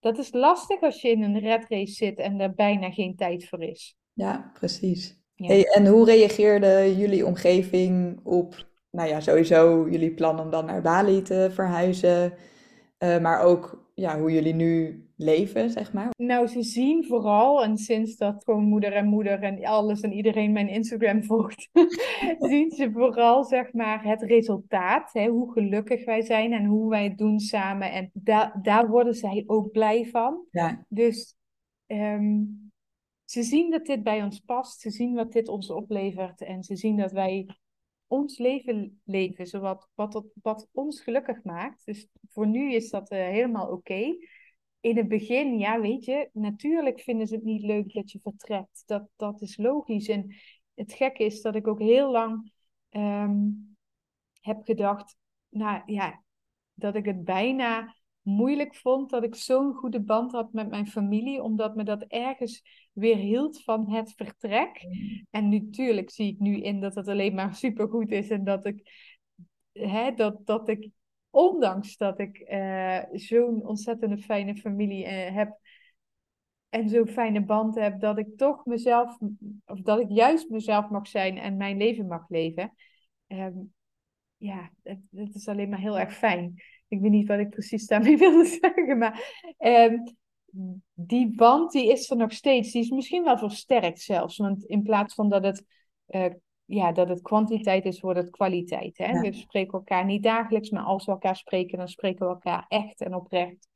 [0.00, 3.48] dat is lastig als je in een red race zit en er bijna geen tijd
[3.48, 3.96] voor is.
[4.12, 5.22] ja, precies.
[5.34, 5.46] Ja.
[5.46, 10.82] Hey, en hoe reageerde jullie omgeving op, nou ja, sowieso jullie plan om dan naar
[10.82, 12.34] Bali te verhuizen,
[12.98, 16.10] eh, maar ook ja, hoe jullie nu leven, zeg maar?
[16.16, 20.52] Nou, ze zien vooral, en sinds dat gewoon moeder en moeder en alles en iedereen
[20.52, 21.68] mijn Instagram volgt,
[22.38, 25.12] zien ze vooral, zeg maar, het resultaat.
[25.12, 27.92] Hè, hoe gelukkig wij zijn en hoe wij het doen samen.
[27.92, 30.46] En da daar worden zij ook blij van.
[30.50, 31.36] Ja, Dus
[31.86, 32.42] ehm,
[33.24, 34.80] ze zien dat dit bij ons past.
[34.80, 36.40] Ze zien wat dit ons oplevert.
[36.40, 37.56] En ze zien dat wij
[38.06, 41.84] ons leven leven, zowat, wat, wat ons gelukkig maakt.
[41.84, 44.16] Dus voor nu is dat eh, helemaal oké.
[44.84, 48.82] In het begin, ja, weet je, natuurlijk vinden ze het niet leuk dat je vertrekt.
[48.86, 50.08] Dat, dat is logisch.
[50.08, 50.34] En
[50.74, 52.52] het gekke is dat ik ook heel lang
[52.88, 53.40] ehm,
[54.40, 55.16] heb gedacht,
[55.48, 56.22] nou ja,
[56.74, 61.42] dat ik het bijna moeilijk vond dat ik zo'n goede band had met mijn familie,
[61.42, 62.62] omdat me dat ergens
[62.92, 64.86] weer hield van het vertrek.
[65.30, 68.90] En natuurlijk zie ik nu in dat het alleen maar supergoed is en dat ik,
[69.72, 70.90] hè, dat, dat ik,
[71.34, 75.58] ondanks dat ik eh, zo'n ontzettende fijne familie eh, heb
[76.68, 79.18] en zo'n fijne band heb, dat ik toch mezelf,
[79.64, 82.74] of dat ik juist mezelf mag zijn en mijn leven mag leven.
[83.26, 83.58] Ehm,
[84.36, 86.54] ja, het is alleen maar heel erg fijn.
[86.88, 89.96] Ik weet niet wat ik precies daarmee wilde zeggen, maar ehm,
[90.94, 92.72] die band die is er nog steeds.
[92.72, 95.64] Die is misschien wel versterkt zelfs, want in plaats van dat het,
[96.06, 96.32] eh,
[96.64, 98.98] ja, dat het kwantiteit is, wordt het kwaliteit.
[98.98, 99.06] Hè?
[99.06, 99.20] Ja.
[99.20, 103.00] We spreken elkaar niet dagelijks, maar als we elkaar spreken, dan spreken we elkaar echt
[103.00, 103.68] en oprecht.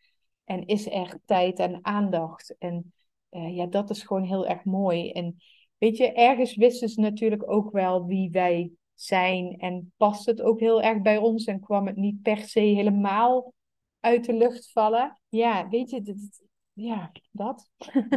[0.44, 2.56] En is er tijd en aandacht.
[2.58, 2.92] En
[3.28, 5.10] eh, ja, dat is gewoon heel erg mooi.
[5.10, 5.36] En
[5.78, 9.56] weet je, ergens wisten ze natuurlijk ook wel wie wij zijn.
[9.58, 13.54] En past het ook heel erg bij ons en kwam het niet per se helemaal
[14.00, 15.20] uit de lucht vallen.
[15.28, 16.42] Ja, weet je, dit,
[16.80, 17.70] ja, dat.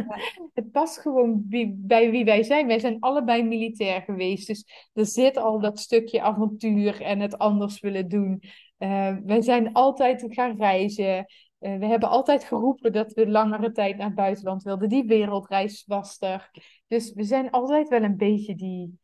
[0.54, 2.66] het past gewoon wie, bij wie wij zijn.
[2.66, 4.46] Wij zijn allebei militair geweest.
[4.46, 8.42] Dus er zit al dat stukje avontuur en het anders willen doen.
[8.78, 11.16] Uh, wij zijn altijd gaan reizen.
[11.60, 14.88] Uh, we hebben altijd geroepen dat we langere tijd naar het buitenland wilden.
[14.88, 16.50] Die wereldreis was er.
[16.86, 18.98] Dus we zijn altijd wel een beetje die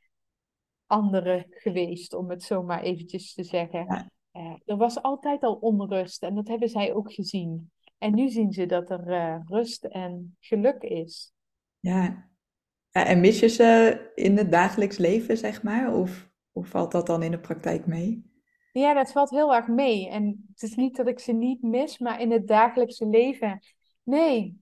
[0.87, 3.85] andere geweest, om het zo maar eventjes te zeggen.
[3.89, 4.11] Ja.
[4.33, 7.71] Uh, er was altijd al onrust en dat hebben zij ook gezien.
[7.99, 11.33] En nu zien ze dat er uh, rust en geluk is.
[11.81, 12.31] Ja.
[12.91, 13.05] ja.
[13.05, 15.95] En mis je ze in het dagelijks leven, zeg maar?
[15.95, 18.29] Of, of valt dat dan in de praktijk mee?
[18.73, 20.09] Ja, dat valt heel erg mee.
[20.09, 23.61] En het is niet dat ik ze niet mis, maar in het dagelijkse leven.
[24.03, 24.61] Nee,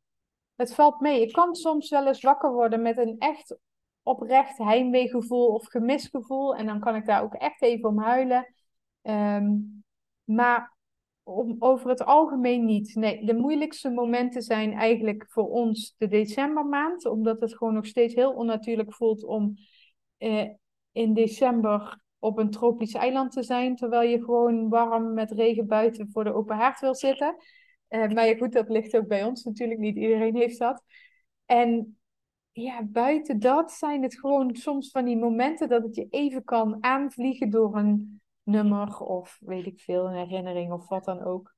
[0.55, 1.21] het valt mee.
[1.21, 3.59] Ik kan soms wel eens wakker worden met een echt
[4.03, 6.57] oprecht heimweegevoel of gemisgevoel.
[6.57, 8.55] En dan kan ik daar ook echt even om huilen.
[9.03, 9.55] Ehm,
[10.25, 10.76] maar
[11.27, 12.95] om, over het algemeen niet.
[12.95, 17.07] Nee, de moeilijkste momenten zijn eigenlijk voor ons de decembermaand.
[17.07, 19.55] Omdat het gewoon nog steeds heel onnatuurlijk voelt om
[20.17, 20.49] eh,
[20.93, 23.77] in december op een tropisch eiland te zijn.
[23.77, 27.37] Terwijl je gewoon warm met regen buiten voor de open haard wil zitten.
[27.89, 29.81] Uh, maar ja, goed, dat ligt ook bij ons natuurlijk.
[29.81, 30.83] Niet iedereen heeft dat.
[31.45, 31.99] En
[32.53, 36.77] ja, buiten dat zijn het gewoon soms van die momenten dat het je even kan
[36.81, 41.55] aanvliegen door een nummer of weet ik veel, een herinnering of wat dan ook.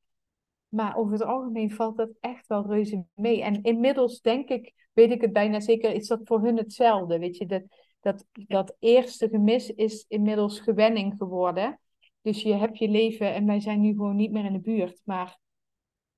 [0.68, 3.42] Maar over het algemeen valt dat echt wel reuze mee.
[3.42, 7.18] En inmiddels denk ik, weet ik het bijna zeker, is dat voor hun hetzelfde.
[7.18, 7.62] Weet je, dat,
[8.00, 11.80] dat, dat eerste gemis is inmiddels gewenning geworden.
[12.22, 15.00] Dus je hebt je leven en wij zijn nu gewoon niet meer in de buurt.
[15.04, 15.38] Maar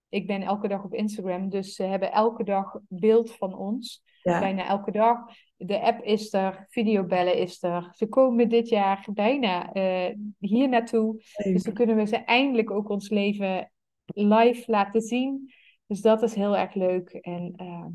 [0.09, 4.03] ik ben elke dag op Instagram, dus ze hebben elke dag beeld van ons.
[4.23, 5.19] Bijna elke dag.
[5.57, 7.89] De app is er, videobellen is er.
[7.93, 11.23] Ze komen dit jaar bijna uh, hier naartoe.
[11.37, 13.73] Dus dan kunnen we ze eindelijk ook ons leven
[14.05, 15.53] live laten zien.
[15.87, 17.11] Dus dat is heel erg leuk.
[17.11, 17.87] En uh,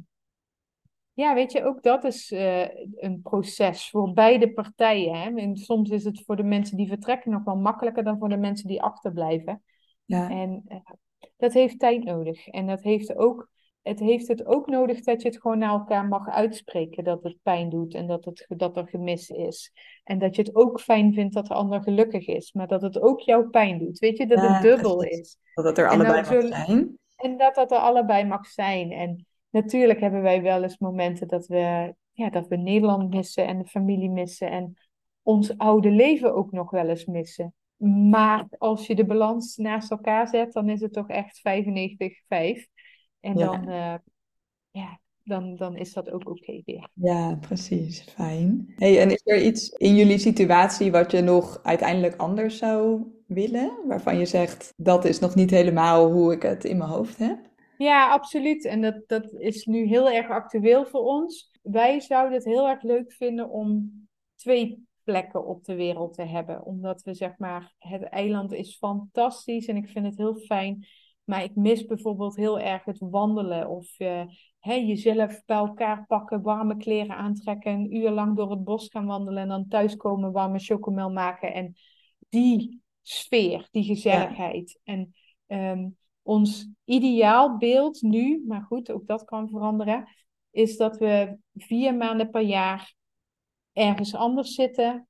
[1.14, 5.16] ja, weet je, ook dat is uh, een proces voor beide partijen.
[5.16, 5.30] Hè?
[5.36, 8.38] En soms is het voor de mensen die vertrekken nog wel makkelijker dan voor de
[8.38, 9.64] mensen die achterblijven.
[10.06, 10.30] Ja.
[10.30, 10.64] En
[11.38, 12.48] dat heeft tijd nodig.
[12.48, 13.50] En dat heeft ook,
[13.86, 17.04] het heeft het ook nodig dat je het gewoon naar elkaar mag uitspreken.
[17.04, 19.72] Dat het pijn doet en dat, het, dat er gemis is.
[20.04, 22.54] En dat je het ook fijn vindt dat de ander gelukkig is.
[22.54, 24.00] Maar dat het ook jouw pijn doet.
[24.00, 25.38] Weet je, dat het dubbel is.
[25.54, 26.26] Dat het er allebei mag
[26.66, 26.98] zijn.
[27.16, 28.92] En dat dat er allebei mag zijn.
[28.92, 33.58] En natuurlijk hebben wij wel eens momenten dat we, ja, dat we Nederland missen en
[33.58, 34.50] de familie missen.
[34.50, 34.74] En
[35.22, 37.54] ons oude leven ook nog wel eens missen.
[38.10, 42.75] Maar als je de balans naast elkaar zet, dan is het toch echt 95-5.
[43.26, 43.46] En ja.
[43.46, 43.96] dan, uh,
[44.72, 46.90] ja, dan, dan is dat ook oké weer.
[46.94, 48.02] Ja, precies.
[48.02, 48.74] Fijn.
[48.76, 53.78] Hey, en is er iets in jullie situatie wat je nog uiteindelijk anders zou willen?
[53.88, 57.40] Waarvan je zegt, dat is nog niet helemaal hoe ik het in mijn hoofd heb?
[57.78, 58.66] Ja, absoluut.
[58.66, 61.52] En dat, dat is nu heel erg actueel voor ons.
[61.62, 63.92] Wij zouden het heel erg leuk vinden om
[64.36, 66.66] twee plekken op de wereld te hebben.
[66.66, 70.86] Omdat we zeg maar, het eiland is fantastisch en ik vind het heel fijn.
[71.26, 74.24] Maar ik mis bijvoorbeeld heel erg het wandelen of uh,
[74.60, 79.06] hè, jezelf bij elkaar pakken, warme kleren aantrekken, een uur lang door het bos gaan
[79.06, 81.54] wandelen en dan thuiskomen, warme chocomel maken.
[81.54, 81.76] En
[82.30, 84.80] die sfeer, die gezelligheid.
[84.84, 85.14] En
[85.48, 90.08] um, ons ideaalbeeld nu, maar goed, ook dat kan veranderen,
[90.52, 92.96] is dat we vier maanden per jaar
[93.74, 95.08] ergens anders zitten,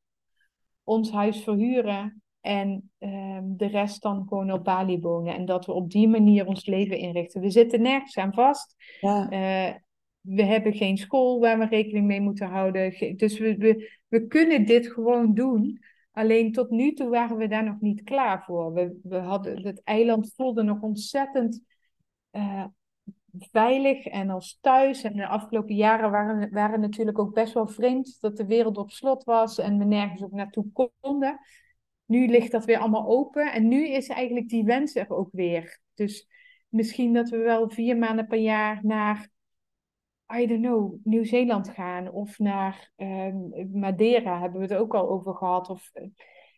[0.83, 5.35] ons huis verhuren en ehm, de rest dan gewoon op Bali wonen.
[5.35, 7.41] En dat we op die manier ons leven inrichten.
[7.41, 8.75] We zitten nergens aan vast.
[8.99, 9.31] Ja.
[9.31, 9.75] Uh,
[10.21, 13.15] we hebben geen school waar we rekening mee moeten houden.
[13.17, 15.79] Dus we, we, we kunnen dit gewoon doen.
[16.11, 18.73] Alleen tot nu toe waren we daar nog niet klaar voor.
[18.73, 21.61] We, we hadden, het eiland voelde nog ontzettend
[22.31, 22.65] uh,
[23.37, 25.03] veilig en als thuis.
[25.03, 28.91] En de afgelopen jaren waren, waren natuurlijk ook best wel vreemd dat de wereld op
[28.91, 30.65] slot was en we nergens ook naartoe
[31.01, 31.39] konden.
[32.05, 35.79] Nu ligt dat weer allemaal open en nu is eigenlijk die wens er ook weer.
[35.93, 36.27] Dus
[36.69, 39.29] misschien dat we wel vier maanden per jaar naar,
[40.35, 45.35] I don't know, Nieuw-Zeeland gaan of naar um, Madeira, hebben we het ook al over
[45.35, 45.69] gehad.
[45.69, 45.91] Of,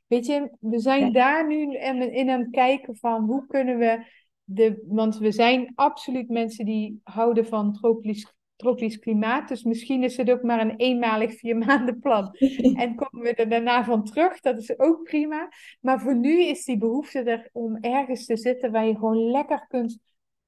[0.08, 4.06] weet je, we zijn daar nu in, in aan het kijken van hoe kunnen we
[4.44, 9.48] de, want we zijn absoluut mensen die houden van tropisch, tropisch klimaat.
[9.48, 12.36] Dus misschien is het ook maar een eenmalig vier maanden plan.
[12.84, 15.50] En komen we er daarna van terug, dat is ook prima.
[15.82, 19.66] Maar voor nu is die behoefte er om ergens te zitten waar je gewoon lekker
[19.68, 20.00] kunt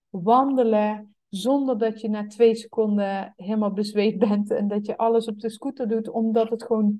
[0.09, 1.13] wandelen.
[1.29, 5.49] Zonder dat je na twee seconden helemaal bezweet bent en dat je alles op de
[5.49, 6.99] scooter doet, omdat het gewoon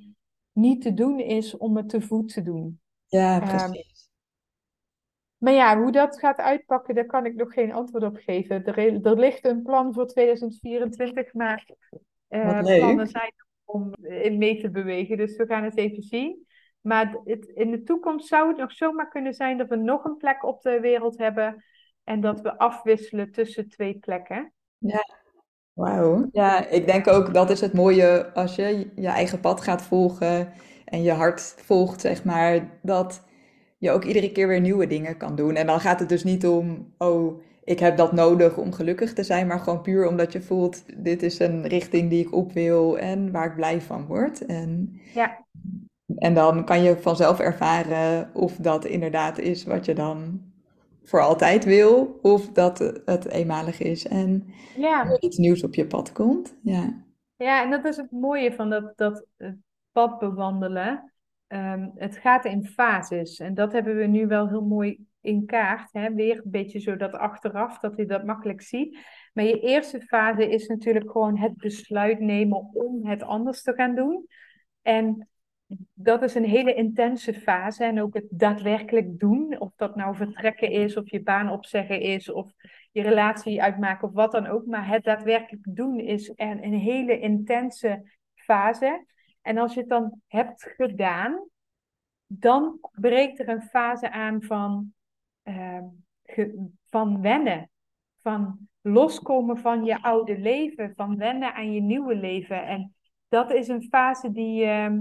[0.51, 2.80] niet te doen is om het te voet te doen.
[3.07, 3.72] Ja, ehm.
[5.39, 8.65] Maar ja, hoe dat gaat uitpakken, daar kan ik nog geen antwoord op geven.
[8.65, 11.65] Er, er ligt een plan voor 2024, maar
[12.29, 13.33] uh, plannen zijn
[13.65, 15.17] om in mee te bewegen.
[15.17, 16.47] Dus we gaan het even zien.
[16.81, 20.17] Maar het, in de toekomst zou het nog zomaar kunnen zijn dat we nog een
[20.17, 21.63] plek op de wereld hebben.
[22.03, 24.53] En dat we afwisselen tussen twee plekken.
[24.77, 25.03] Ja,
[25.73, 26.27] wauw.
[26.31, 30.53] Ja, ik denk ook dat is het mooie als je je eigen pad gaat volgen
[30.85, 32.79] en je hart volgt, zeg maar.
[32.81, 33.27] Dat
[33.80, 35.55] je ook iedere keer weer nieuwe dingen kan doen.
[35.55, 39.23] En dan gaat het dus niet om, oh, ik heb dat nodig om gelukkig te
[39.23, 42.97] zijn, maar gewoon puur omdat je voelt, dit is een richting die ik op wil
[42.97, 44.45] en waar ik blij van word.
[44.45, 45.45] En, ja.
[46.15, 50.41] en dan kan je vanzelf ervaren of dat inderdaad is wat je dan
[51.03, 55.19] voor altijd wil, of dat het eenmalig is en ja.
[55.19, 56.55] iets nieuws op je pad komt.
[56.61, 57.03] Ja,
[57.36, 59.25] ja en dat is het mooie van dat, dat
[59.91, 61.11] pad bewandelen.
[61.54, 65.93] Um, het gaat in fases en dat hebben we nu wel heel mooi in kaart.
[65.93, 66.14] Hè?
[66.14, 68.97] Weer een beetje zo dat achteraf, dat je dat makkelijk ziet.
[69.34, 73.95] Maar je eerste fase is natuurlijk gewoon het besluit nemen om het anders te gaan
[73.95, 74.28] doen.
[74.82, 75.30] En
[75.93, 77.84] dat is een hele intense fase.
[77.84, 79.60] En ook het daadwerkelijk doen.
[79.60, 82.52] Of dat nou vertrekken is, of je baan opzeggen is, of
[82.91, 84.66] je relatie uitmaken, of wat dan ook.
[84.66, 89.06] Maar het daadwerkelijk doen is een hele intense fase.
[89.41, 91.47] En als je het dan hebt gedaan,
[92.25, 94.93] dan breekt er een fase aan van
[95.49, 95.85] Ehm,
[96.89, 97.69] van wennen.
[98.21, 102.65] Van loskomen van je oude leven, van wennen aan je nieuwe leven.
[102.65, 102.95] En
[103.27, 104.91] dat is een fase die uh,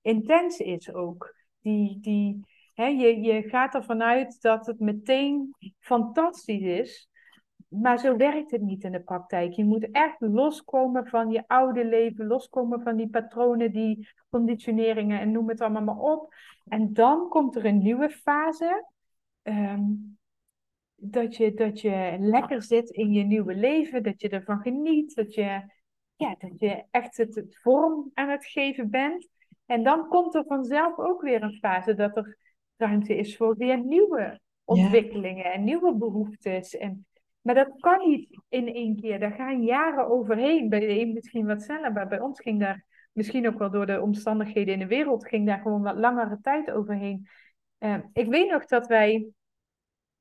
[0.00, 1.34] intens is ook.
[1.60, 2.44] Die, die,
[2.74, 7.07] hè, je, je gaat ervan uit dat het meteen fantastisch is.
[7.68, 9.52] Maar zo werkt het niet in de praktijk.
[9.52, 15.30] Je moet echt loskomen van je oude leven, loskomen van die patronen, die conditioneringen en
[15.30, 16.34] noem het allemaal maar op.
[16.68, 18.86] En dan komt er een nieuwe fase
[19.48, 19.82] Ehm,
[20.94, 25.34] dat, je, dat je lekker zit in je nieuwe leven, dat je ervan geniet, dat
[25.34, 25.62] je,
[26.16, 29.28] ja, dat je echt het, vorm aan het geven bent.
[29.66, 32.38] En dan komt er vanzelf ook weer een fase dat er
[32.76, 36.76] ruimte is voor weer nieuwe ontwikkelingen en nieuwe behoeftes.
[36.76, 37.06] En,
[37.48, 39.18] maar dat kan niet in één keer.
[39.18, 40.68] Daar gaan jaren overheen.
[40.68, 43.86] Bij de een misschien wat sneller, maar bij ons ging daar misschien ook wel door
[43.86, 47.28] de omstandigheden in de wereld, ging daar gewoon wat langere tijd overheen.
[47.78, 49.26] Uh, ik weet nog dat wij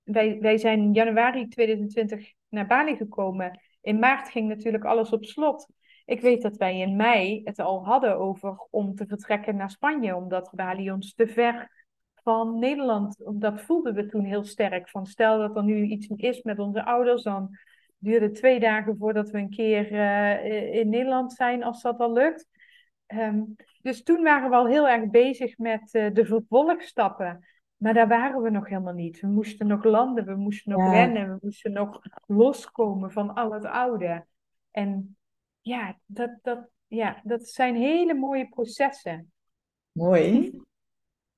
[0.04, 3.60] wij, wij zijn in januari 2020 naar Bali gekomen.
[3.82, 5.68] In maart ging natuurlijk alles op slot.
[6.06, 10.16] Ik weet dat wij in mei het al hadden over om te vertrekken naar Spanje,
[10.16, 11.87] omdat Bali ons te ver
[12.28, 14.90] van Nederland, dat voelden we toen heel sterk.
[14.90, 17.58] Van stel dat er nu iets is met onze ouders, dan
[17.98, 22.14] duurde het twee dagen voordat we een keer uh, in Nederland zijn, als dat al
[22.14, 22.48] lukt.
[23.08, 27.46] Um, dus toen waren we al heel erg bezig met uh, de vervolgstappen.
[27.78, 29.20] Maar daar waren we nog helemaal niet.
[29.20, 33.66] We moesten nog landen, we moesten nog rennen, we moesten nog loskomen van al het
[33.66, 34.26] oude.
[34.72, 35.18] En
[35.62, 39.32] ja, dat, dat, ja, dat zijn hele mooie processen.
[39.92, 40.52] Mooi.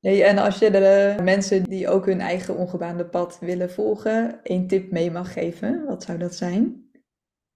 [0.01, 4.91] En als je de mensen die ook hun eigen ongebaande pad willen volgen, één tip
[4.91, 6.89] mee mag geven, wat zou dat zijn?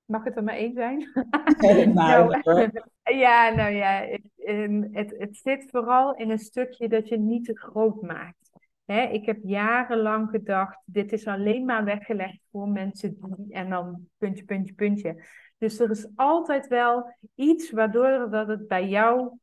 [0.06, 1.10] Mag het er maar één zijn?
[1.94, 2.42] nou,
[3.04, 7.58] ja, nou ja, het, het, het zit vooral in een stukje dat je niet te
[7.58, 8.52] groot maakt.
[8.86, 14.08] Hè, ik heb jarenlang gedacht, dit is alleen maar weggelegd voor mensen die, en dan
[14.18, 15.24] puntje, puntje, puntje.
[15.58, 19.38] Dus er is altijd wel iets waardoor dat het bij jou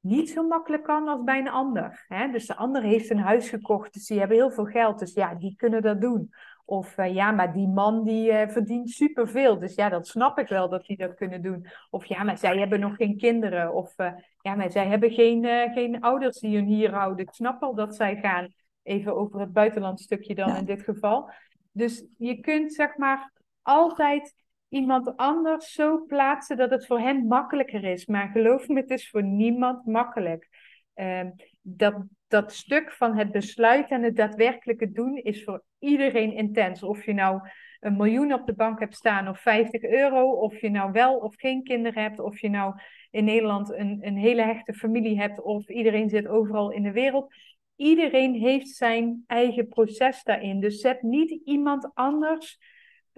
[0.00, 2.04] niet zo makkelijk kan als bij een ander.
[2.08, 2.30] Hè?
[2.30, 5.34] Dus de ander heeft een huis gekocht, dus die hebben heel veel geld, dus ja,
[5.34, 6.30] die kunnen dat doen.
[6.64, 9.58] Of uh, ja, maar die man die uh, verdient superveel.
[9.58, 11.66] Dus ja, dat snap ik wel dat die dat kunnen doen.
[11.90, 13.74] Of ja, maar zij hebben nog geen kinderen.
[13.74, 15.44] Of uh, ja, maar zij hebben geen,
[15.74, 17.26] geen ouders die hun hier houden.
[17.26, 18.52] Ik snap wel dat zij gaan.
[18.82, 21.30] Even over het buitenland stukje dan in dit geval.
[21.72, 23.32] Dus je kunt zeg maar
[23.62, 24.34] altijd
[24.68, 28.06] iemand anders zo plaatsen dat het voor hen makkelijker is.
[28.06, 30.48] Maar geloof me, het is voor niemand makkelijk.
[30.94, 31.30] Ehm,
[31.62, 31.94] dat,
[32.28, 36.82] dat stuk van het besluit en het daadwerkelijke doen is voor iedereen intens.
[36.82, 37.40] Of je nou
[37.80, 41.34] een miljoen op de bank hebt staan of 50 euro, of je nou wel of
[41.36, 42.74] geen kinderen hebt, of je nou
[43.10, 47.34] in Nederland een, een hele hechte familie hebt, of iedereen zit overal in de wereld.
[47.76, 50.60] Iedereen heeft zijn eigen proces daarin.
[50.60, 52.58] Dus zet niet iemand anders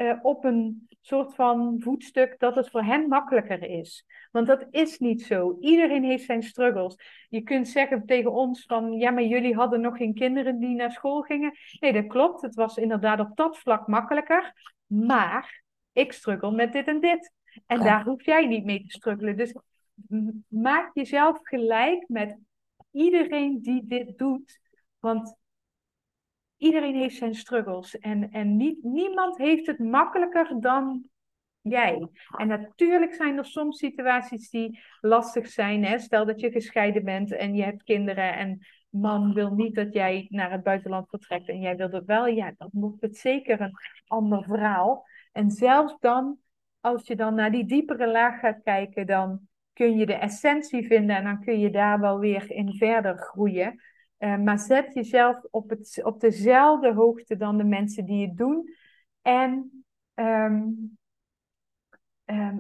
[0.01, 4.07] uh, op een soort van voetstuk dat het voor hen makkelijker is.
[4.31, 5.57] Want dat is niet zo.
[5.61, 7.25] Iedereen heeft zijn struggles.
[7.29, 10.93] Je kunt zeggen tegen ons van, ja, maar jullie hadden nog geen kinderen die naar
[10.93, 11.53] school gingen.
[11.81, 12.43] Nee, dat klopt.
[12.43, 14.53] Het was inderdaad op dat vlak makkelijker.
[14.87, 17.33] Maar ik struggle met dit en dit.
[17.67, 19.37] En daar hoef jij niet mee te struggelen.
[19.37, 19.55] Dus
[20.49, 22.39] maak jezelf gelijk met
[22.91, 24.61] iedereen die dit doet.
[24.99, 25.37] Want
[26.61, 27.99] iedereen heeft zijn struggles.
[27.99, 31.05] En, en niet, niemand heeft het makkelijker dan
[31.61, 32.09] jij.
[32.37, 35.85] En natuurlijk zijn er soms situaties die lastig zijn.
[35.85, 35.99] Hè?
[35.99, 40.27] Stel dat je gescheiden bent en je hebt kinderen en man wil niet dat jij
[40.29, 42.27] naar het buitenland vertrekt en jij wil dat wel.
[42.27, 45.07] Ja, dan wordt het zeker een ander verhaal.
[45.33, 46.39] En zelfs dan,
[46.81, 49.41] als je dan naar die diepere laag gaat kijken, dan
[49.73, 53.81] kun je de essentie vinden en dan kun je daar wel weer in verder groeien.
[54.21, 58.75] Uh, maar zet jezelf op, het, op dezelfde hoogte dan de mensen die het doen.
[59.23, 60.63] En ehm,
[62.25, 62.59] ehm,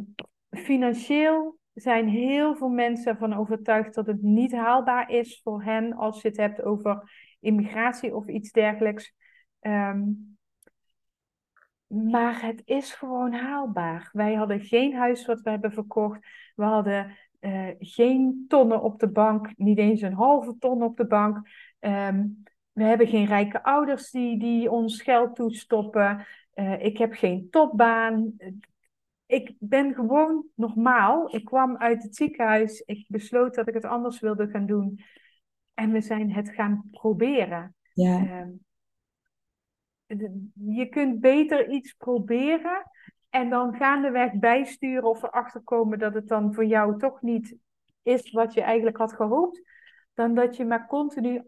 [0.51, 6.23] financieel zijn heel veel mensen van overtuigd dat het niet haalbaar is voor hen als
[6.23, 9.15] je het hebt over immigratie of iets dergelijks.
[9.61, 10.03] Ehm,
[11.87, 14.09] maar het is gewoon haalbaar.
[14.13, 16.27] Wij hadden geen huis wat we hebben verkocht.
[16.55, 21.07] We hadden uh, geen tonnen op de bank, niet eens een halve ton op de
[21.07, 21.49] bank.
[21.79, 22.27] Ehm,
[22.73, 26.27] we hebben geen rijke ouders die, die ons geld toestoppen.
[26.55, 28.37] Uh, ik heb geen topbaan.
[29.27, 31.35] Ik ben gewoon normaal.
[31.35, 32.81] Ik kwam uit het ziekenhuis.
[32.81, 35.01] Ik besloot dat ik het anders wilde gaan doen.
[35.75, 37.75] En we zijn het gaan proberen.
[37.95, 38.41] Ja.
[38.41, 38.61] Um,
[40.55, 42.91] je kunt beter iets proberen
[43.31, 47.57] en dan gaandeweg bijsturen of erachter komen dat het dan voor jou toch niet
[48.03, 49.63] is wat je eigenlijk had gehoopt,
[50.15, 51.43] dan dat je maar continu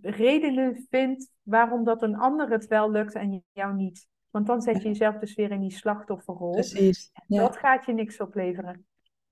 [0.00, 4.06] redenen vindt waarom dat een ander het wel lukt en jou niet.
[4.30, 6.52] Want dan zet je jezelf dus weer in die slachtofferrol.
[6.52, 7.10] Precies.
[7.26, 7.40] Ja.
[7.40, 8.86] Dat gaat je niks opleveren.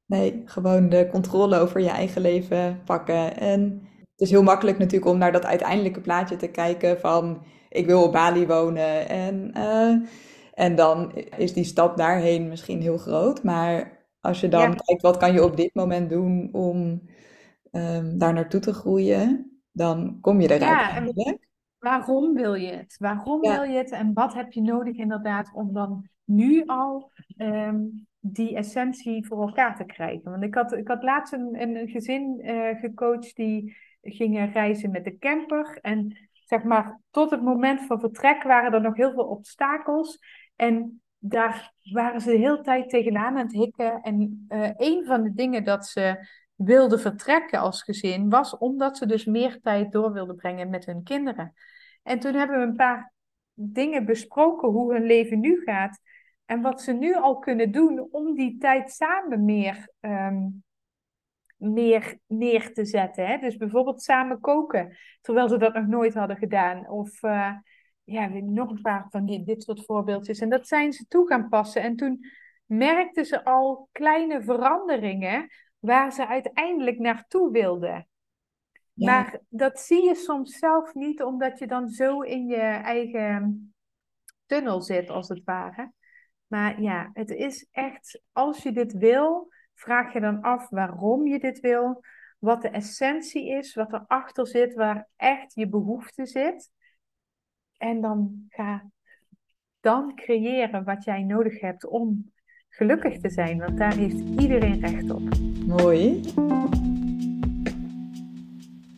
[0.07, 3.37] Nee, gewoon de controle over je eigen leven pakken.
[3.37, 7.87] En het is heel makkelijk natuurlijk om naar dat uiteindelijke plaatje te kijken van ik
[7.87, 9.09] wil op Bali wonen.
[9.09, 10.09] En, uh,
[10.61, 13.43] en dan is die stap daarheen misschien heel groot.
[13.43, 17.03] Maar als je dan kijkt, wat kan je op dit moment doen om
[17.71, 21.03] um, daar naartoe te groeien, dan kom je er ja,
[21.79, 22.97] Waarom wil je het?
[22.99, 23.91] Waarom wil je het?
[23.91, 29.77] En wat heb je nodig inderdaad om dan nu al um, die essentie voor elkaar
[29.77, 30.31] te krijgen?
[30.31, 35.05] Want ik had, ik had laatst een, een gezin uh, gecoacht die gingen reizen met
[35.05, 35.79] de camper.
[35.83, 40.19] En zeg maar, tot het moment van vertrek waren er nog heel veel obstakels.
[40.61, 44.01] En daar waren ze de hele tijd tegenaan aan het hikken.
[44.03, 49.07] En uh, een van de dingen dat ze wilden vertrekken als gezin was omdat ze
[49.07, 51.53] dus meer tijd door wilden brengen met hun kinderen.
[52.03, 53.13] En toen hebben we een paar
[53.53, 56.01] dingen besproken hoe hun leven nu gaat.
[56.45, 60.65] En wat ze nu al kunnen doen om die tijd samen meer um,
[61.57, 63.27] meer neer te zetten.
[63.27, 63.39] Hè?
[63.39, 66.89] Dus bijvoorbeeld samen koken, terwijl ze dat nog nooit hadden gedaan.
[66.89, 67.53] Of uh,
[68.11, 70.39] ja, nog een paar van die, dit soort voorbeeldjes.
[70.39, 71.83] En dat zijn ze toe gaan passen.
[71.83, 72.27] En toen
[72.65, 75.49] merkten ze al kleine veranderingen
[75.79, 78.09] waar ze uiteindelijk naartoe wilden.
[78.95, 83.75] Maar dat zie je soms zelf niet, omdat je dan zo in je eigen
[84.47, 85.93] tunnel zit, als het ware.
[86.47, 91.39] Maar ja, het is echt, als je dit wil, vraag je dan af waarom je
[91.39, 92.01] dit wil,
[92.39, 96.71] wat de essentie is, wat erachter zit, waar echt je behoefte zit.
[97.81, 98.91] En dan ga
[99.81, 102.33] dan creëren wat jij nodig hebt om
[102.69, 105.23] gelukkig te zijn, want daar heeft iedereen recht op.
[105.67, 106.21] Mooi.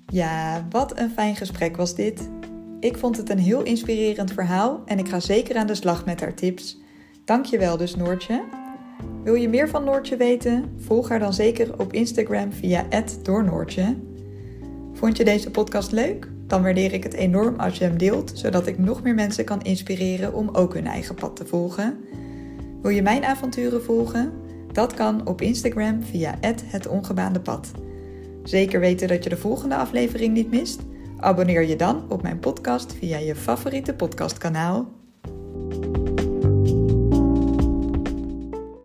[0.06, 2.30] Ja, wat een fijn gesprek was dit.
[2.80, 6.20] Ik vond het een heel inspirerend verhaal en ik ga zeker aan de slag met
[6.20, 6.80] haar tips.
[7.24, 8.44] Dankjewel dus Noortje.
[9.24, 10.74] Wil je meer van Noortje weten?
[10.76, 12.86] Volg haar dan zeker op Instagram via
[13.22, 13.96] @doornoortje.
[14.92, 16.31] Vond je deze podcast leuk?
[16.52, 19.62] Dan waardeer ik het enorm als je hem deelt, zodat ik nog meer mensen kan
[19.62, 21.98] inspireren om ook hun eigen pad te volgen.
[22.82, 24.32] Wil je mijn avonturen volgen?
[24.72, 27.70] Dat kan op Instagram via @hetongebaandepad.
[28.42, 30.80] Zeker weten dat je de volgende aflevering niet mist?
[31.18, 34.88] Abonneer je dan op mijn podcast via je favoriete podcastkanaal.